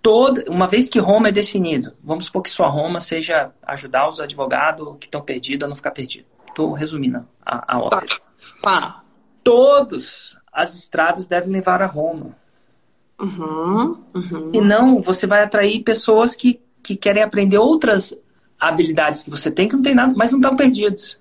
toda, 0.00 0.44
uma 0.48 0.66
vez 0.68 0.88
que 0.88 1.00
Roma 1.00 1.28
é 1.28 1.32
definido, 1.32 1.92
vamos 2.02 2.26
supor 2.26 2.42
que 2.42 2.50
sua 2.50 2.68
Roma 2.68 3.00
seja 3.00 3.50
ajudar 3.66 4.08
os 4.08 4.20
advogados 4.20 4.96
que 5.00 5.06
estão 5.06 5.20
perdidos 5.20 5.64
a 5.64 5.68
não 5.68 5.74
ficar 5.76 5.90
perdidos. 5.90 6.28
Estou 6.48 6.72
resumindo 6.72 7.26
a, 7.44 7.56
a 7.56 7.64
Tá. 7.66 7.78
ópera. 7.78 8.20
Tá. 8.62 9.02
Todas 9.42 10.36
as 10.52 10.74
estradas 10.76 11.26
devem 11.26 11.50
levar 11.50 11.82
a 11.82 11.86
Roma. 11.86 12.36
Uhum. 13.20 14.00
Uhum. 14.14 14.50
Senão, 14.52 15.02
você 15.02 15.26
vai 15.26 15.42
atrair 15.42 15.82
pessoas 15.82 16.34
que, 16.36 16.60
que 16.84 16.96
querem 16.96 17.22
aprender 17.22 17.58
outras 17.58 18.16
habilidades 18.60 19.24
que 19.24 19.30
você 19.30 19.50
tem 19.50 19.66
que 19.68 19.74
não 19.74 19.82
tem 19.82 19.94
nada, 19.94 20.12
mas 20.14 20.30
não 20.30 20.38
estão 20.38 20.54
perdidos. 20.54 21.18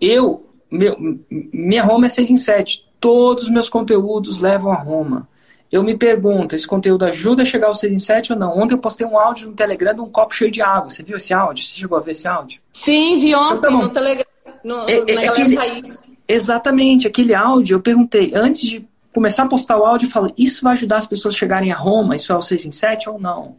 Eu, 0.00 0.46
meu, 0.70 0.96
minha 1.30 1.82
Roma 1.82 2.06
é 2.06 2.08
6 2.08 2.30
em 2.30 2.36
7. 2.36 2.86
Todos 3.00 3.44
os 3.44 3.50
meus 3.50 3.68
conteúdos 3.68 4.40
levam 4.40 4.70
a 4.72 4.76
Roma. 4.76 5.28
Eu 5.70 5.82
me 5.82 5.96
pergunto, 5.96 6.54
esse 6.54 6.66
conteúdo 6.66 7.04
ajuda 7.04 7.42
a 7.42 7.44
chegar 7.44 7.66
ao 7.66 7.74
6 7.74 7.92
em 7.92 7.98
7 7.98 8.32
ou 8.32 8.38
não? 8.38 8.56
Ontem 8.58 8.74
eu 8.74 8.78
postei 8.78 9.06
um 9.06 9.18
áudio 9.18 9.48
no 9.50 9.54
Telegram 9.56 9.94
de 9.94 10.00
um 10.00 10.08
copo 10.08 10.34
cheio 10.34 10.50
de 10.50 10.62
água. 10.62 10.88
Você 10.90 11.02
viu 11.02 11.16
esse 11.16 11.34
áudio? 11.34 11.64
Você 11.64 11.78
chegou 11.80 11.98
a 11.98 12.00
ver 12.00 12.12
esse 12.12 12.26
áudio? 12.26 12.60
Sim, 12.72 13.18
vi 13.18 13.34
ontem 13.34 13.58
Então 13.58 13.78
tá 13.80 13.86
no 13.86 13.88
Telegram, 13.90 14.24
no, 14.64 14.88
É- 14.88 15.04
é- 15.06 15.28
aquele- 15.28 15.56
Thaís. 15.56 15.98
Exatamente, 16.26 17.06
aquele 17.06 17.34
áudio, 17.34 17.76
eu 17.76 17.80
perguntei, 17.80 18.32
antes 18.34 18.60
de 18.62 18.86
começar 19.14 19.44
a 19.44 19.48
postar 19.48 19.78
o 19.78 19.84
áudio, 19.84 20.06
eu 20.06 20.10
falei, 20.10 20.32
isso 20.36 20.62
vai 20.62 20.74
ajudar 20.74 20.98
as 20.98 21.06
pessoas 21.06 21.34
a 21.34 21.38
chegarem 21.38 21.72
a 21.72 21.76
Roma? 21.76 22.14
Isso 22.16 22.30
é 22.32 22.36
o 22.36 22.42
6 22.42 22.64
em 22.66 22.72
7 22.72 23.08
ou 23.08 23.18
não? 23.18 23.56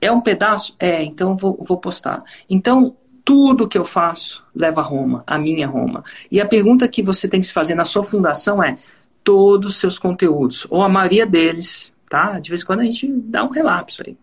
É 0.00 0.10
um 0.10 0.20
pedaço? 0.20 0.74
É, 0.78 1.02
então 1.02 1.36
vou, 1.36 1.62
vou 1.66 1.78
postar. 1.78 2.24
Então, 2.48 2.96
tudo 3.24 3.68
que 3.68 3.78
eu 3.78 3.84
faço 3.84 4.44
leva 4.54 4.80
a 4.80 4.84
Roma, 4.84 5.22
a 5.26 5.38
minha 5.38 5.66
Roma. 5.66 6.04
E 6.30 6.40
a 6.40 6.46
pergunta 6.46 6.88
que 6.88 7.02
você 7.02 7.28
tem 7.28 7.40
que 7.40 7.46
se 7.46 7.52
fazer 7.52 7.74
na 7.74 7.84
sua 7.84 8.02
fundação 8.02 8.62
é, 8.62 8.76
todos 9.22 9.74
os 9.74 9.80
seus 9.80 9.98
conteúdos, 9.98 10.66
ou 10.70 10.82
a 10.82 10.88
maioria 10.88 11.26
deles, 11.26 11.92
tá? 12.08 12.40
De 12.40 12.48
vez 12.48 12.62
em 12.62 12.66
quando 12.66 12.80
a 12.80 12.84
gente 12.84 13.06
dá 13.06 13.44
um 13.44 13.50
relapso 13.50 14.02
aí. 14.06 14.16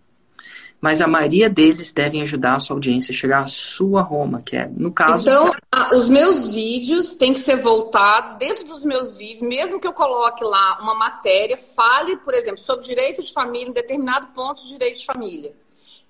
Mas 0.80 1.02
a 1.02 1.08
maioria 1.08 1.50
deles 1.50 1.92
devem 1.92 2.22
ajudar 2.22 2.56
a 2.56 2.60
sua 2.60 2.76
audiência 2.76 3.12
a 3.12 3.16
chegar 3.16 3.44
à 3.44 3.48
sua 3.48 4.02
Roma, 4.02 4.44
que 4.44 4.56
é, 4.56 4.68
no 4.68 4.92
caso... 4.92 5.24
Então, 5.24 5.52
os 5.96 6.08
meus 6.08 6.52
vídeos 6.52 7.16
têm 7.16 7.34
que 7.34 7.40
ser 7.40 7.56
voltados, 7.56 8.36
dentro 8.36 8.64
dos 8.66 8.86
meus 8.86 9.18
vídeos, 9.18 9.42
mesmo 9.42 9.80
que 9.80 9.88
eu 9.88 9.94
coloque 9.94 10.44
lá 10.44 10.78
uma 10.80 10.94
matéria, 10.94 11.58
fale, 11.58 12.18
por 12.18 12.34
exemplo, 12.34 12.60
sobre 12.60 12.86
direito 12.86 13.24
de 13.24 13.34
família, 13.34 13.70
em 13.70 13.74
determinado 13.74 14.28
ponto 14.36 14.62
de 14.62 14.68
direito 14.68 15.00
de 15.00 15.06
família. 15.06 15.54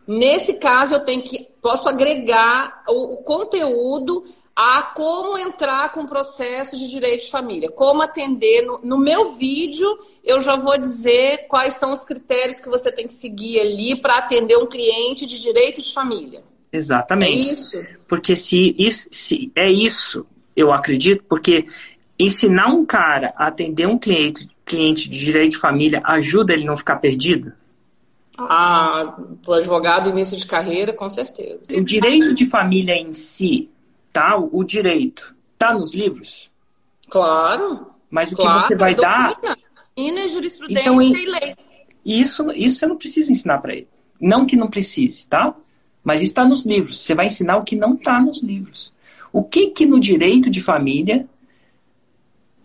Nesse 0.07 0.53
caso, 0.53 0.95
eu 0.95 0.99
tenho 1.05 1.21
que 1.21 1.47
posso 1.61 1.89
agregar 1.89 2.83
o, 2.87 3.15
o 3.15 3.17
conteúdo 3.17 4.23
a 4.55 4.81
como 4.81 5.37
entrar 5.37 5.91
com 5.91 6.01
o 6.01 6.07
processo 6.07 6.75
de 6.75 6.89
direito 6.89 7.25
de 7.25 7.29
família, 7.29 7.69
como 7.69 8.01
atender. 8.01 8.63
No, 8.63 8.79
no 8.81 8.97
meu 8.97 9.35
vídeo, 9.35 9.87
eu 10.23 10.41
já 10.41 10.55
vou 10.55 10.77
dizer 10.79 11.47
quais 11.47 11.75
são 11.75 11.93
os 11.93 12.03
critérios 12.03 12.59
que 12.59 12.67
você 12.67 12.91
tem 12.91 13.05
que 13.05 13.13
seguir 13.13 13.59
ali 13.59 14.01
para 14.01 14.17
atender 14.17 14.57
um 14.57 14.65
cliente 14.65 15.27
de 15.27 15.39
direito 15.39 15.81
de 15.81 15.93
família. 15.93 16.41
É 16.71 16.77
Exatamente. 16.77 17.51
isso? 17.51 17.85
Porque 18.07 18.35
se, 18.35 18.73
isso, 18.79 19.07
se 19.11 19.51
é 19.55 19.69
isso, 19.69 20.25
eu 20.55 20.71
acredito, 20.71 21.23
porque 21.29 21.65
ensinar 22.17 22.73
um 22.73 22.83
cara 22.83 23.33
a 23.37 23.47
atender 23.47 23.87
um 23.87 23.99
cliente, 23.99 24.49
cliente 24.65 25.07
de 25.07 25.19
direito 25.19 25.51
de 25.51 25.57
família 25.57 26.01
ajuda 26.03 26.53
ele 26.53 26.65
não 26.65 26.75
ficar 26.75 26.95
perdido. 26.95 27.53
Ah, 28.37 29.15
para 29.43 29.51
o 29.51 29.53
advogado 29.55 30.09
início 30.09 30.37
de 30.37 30.45
carreira, 30.45 30.93
com 30.93 31.09
certeza. 31.09 31.73
O 31.75 31.83
direito 31.83 32.33
de 32.33 32.45
família 32.45 32.93
em 32.93 33.11
si, 33.13 33.69
tá? 34.13 34.37
O 34.37 34.63
direito 34.63 35.33
tá 35.57 35.73
nos 35.73 35.93
livros, 35.93 36.49
Claro. 37.09 37.87
mas 38.11 38.31
o 38.31 38.35
que 38.35 38.41
claro, 38.43 38.59
você 38.61 38.75
vai 38.75 38.93
dar, 38.93 39.33
doutrina. 39.33 40.27
Jurisprudência 40.27 40.81
Então, 40.81 41.01
e 41.01 41.25
lei. 41.25 41.55
isso, 42.05 42.51
isso 42.51 42.75
você 42.79 42.85
não 42.85 42.95
precisa 42.97 43.31
ensinar 43.31 43.57
para 43.59 43.73
ele. 43.73 43.87
Não 44.21 44.45
que 44.45 44.55
não 44.55 44.69
precise, 44.69 45.27
tá? 45.27 45.55
Mas 46.03 46.21
está 46.21 46.45
nos 46.45 46.63
livros. 46.65 46.99
Você 46.99 47.15
vai 47.15 47.25
ensinar 47.25 47.57
o 47.57 47.63
que 47.63 47.75
não 47.75 47.95
está 47.95 48.19
nos 48.21 48.43
livros. 48.43 48.93
O 49.33 49.43
que 49.43 49.71
que 49.71 49.85
no 49.85 49.99
direito 49.99 50.49
de 50.49 50.61
família 50.61 51.27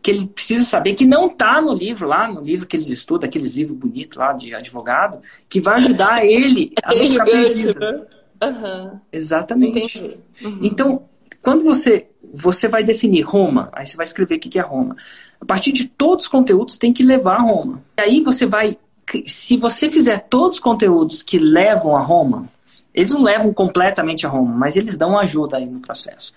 que 0.03 0.11
ele 0.11 0.27
precisa 0.27 0.65
saber 0.65 0.95
que 0.95 1.07
não 1.07 1.29
está 1.29 1.61
no 1.63 1.73
livro 1.73 2.09
lá, 2.09 2.31
no 2.31 2.41
livro 2.41 2.67
que 2.67 2.77
eles 2.77 2.89
estudam, 2.89 3.29
aqueles 3.29 3.55
livros 3.55 3.77
bonitos 3.77 4.19
lá 4.19 4.33
de 4.33 4.55
advogado, 4.55 5.21
que 5.49 5.61
vai 5.61 5.77
ajudar 5.77 6.25
ele 6.27 6.73
a 6.83 6.95
não 6.95 7.07
ficar 7.07 7.25
perdido. 7.25 8.07
Aham, 8.41 9.01
Exatamente. 9.13 10.19
Uhum. 10.43 10.59
Então, 10.63 11.03
quando 11.41 11.63
você 11.63 12.09
você 12.35 12.67
vai 12.67 12.83
definir 12.83 13.23
Roma, 13.23 13.69
aí 13.73 13.85
você 13.85 13.97
vai 13.97 14.05
escrever 14.05 14.37
o 14.37 14.41
que 14.41 14.49
que 14.49 14.59
é 14.59 14.63
Roma. 14.63 14.97
A 15.41 15.45
partir 15.45 15.71
de 15.71 15.87
todos 15.87 16.25
os 16.25 16.31
conteúdos 16.31 16.79
tem 16.79 16.93
que 16.93 17.03
levar 17.03 17.37
a 17.37 17.43
Roma. 17.43 17.83
E 17.99 18.01
aí 18.01 18.21
você 18.23 18.47
vai, 18.47 18.79
se 19.27 19.57
você 19.59 19.91
fizer 19.91 20.19
todos 20.31 20.55
os 20.55 20.61
conteúdos 20.61 21.23
que 21.23 21.39
levam 21.39 21.95
a 21.95 22.01
Roma, 22.01 22.49
eles 22.95 23.13
não 23.13 23.23
levam 23.23 23.53
completamente 23.53 24.27
a 24.27 24.31
Roma, 24.31 24.55
mas 24.55 24.77
eles 24.77 24.97
dão 24.97 25.19
ajuda 25.19 25.59
aí 25.59 25.67
no 25.67 25.81
processo. 25.81 26.33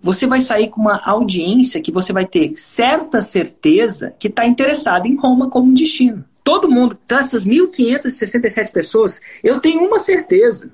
Você 0.00 0.26
vai 0.26 0.38
sair 0.38 0.68
com 0.68 0.80
uma 0.80 1.02
audiência 1.04 1.82
que 1.82 1.90
você 1.90 2.12
vai 2.12 2.24
ter 2.24 2.52
certa 2.56 3.20
certeza 3.20 4.14
que 4.18 4.28
está 4.28 4.46
interessada 4.46 5.08
em 5.08 5.16
Roma 5.16 5.50
como 5.50 5.74
destino. 5.74 6.24
Todo 6.44 6.70
mundo, 6.70 6.96
dessas 7.06 7.44
1.567 7.44 8.72
pessoas, 8.72 9.20
eu 9.42 9.60
tenho 9.60 9.80
uma 9.80 9.98
certeza. 9.98 10.70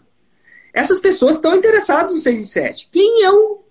Essas 0.72 1.00
pessoas 1.00 1.36
estão 1.36 1.56
interessadas 1.56 2.12
no 2.12 2.18
6 2.18 2.40
e 2.40 2.46
7. 2.46 2.88
Quem 2.92 3.24
é 3.24 3.30
o, 3.30 3.64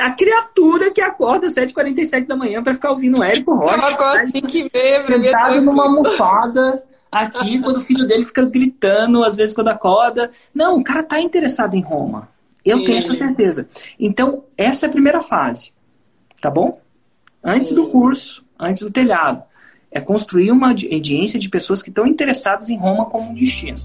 a 0.00 0.10
criatura 0.12 0.90
que 0.90 1.00
acorda 1.00 1.48
às 1.48 1.54
7h47 1.54 2.26
da 2.26 2.36
manhã 2.36 2.62
para 2.62 2.74
ficar 2.74 2.92
ouvindo 2.92 3.18
o 3.18 3.22
Érico 3.22 3.54
Rocha? 3.54 3.86
Agora 3.86 4.30
tem 4.30 4.42
que 4.42 4.62
ver, 4.68 5.06
ver 5.06 5.24
Sentado 5.24 5.60
numa 5.60 5.84
almofada, 5.84 6.82
aqui 7.10 7.60
quando 7.60 7.76
o 7.76 7.80
filho 7.80 8.06
dele 8.06 8.24
fica 8.24 8.44
gritando, 8.44 9.22
às 9.22 9.36
vezes 9.36 9.54
quando 9.54 9.68
acorda. 9.68 10.30
Não, 10.54 10.78
o 10.78 10.84
cara 10.84 11.02
tá 11.02 11.20
interessado 11.20 11.74
em 11.74 11.82
Roma. 11.82 12.28
Eu 12.64 12.78
Sim. 12.78 12.84
tenho 12.84 12.98
essa 12.98 13.14
certeza. 13.14 13.68
Então, 13.98 14.44
essa 14.56 14.86
é 14.86 14.88
a 14.88 14.92
primeira 14.92 15.20
fase. 15.20 15.72
Tá 16.40 16.50
bom? 16.50 16.80
Antes 17.42 17.72
do 17.72 17.88
curso, 17.88 18.44
antes 18.58 18.82
do 18.82 18.90
telhado. 18.90 19.42
É 19.90 20.00
construir 20.00 20.50
uma 20.50 20.68
audiência 20.68 21.38
de 21.38 21.48
pessoas 21.48 21.82
que 21.82 21.90
estão 21.90 22.06
interessadas 22.06 22.70
em 22.70 22.78
Roma 22.78 23.06
como 23.06 23.30
um 23.30 23.34
destino. 23.34 23.78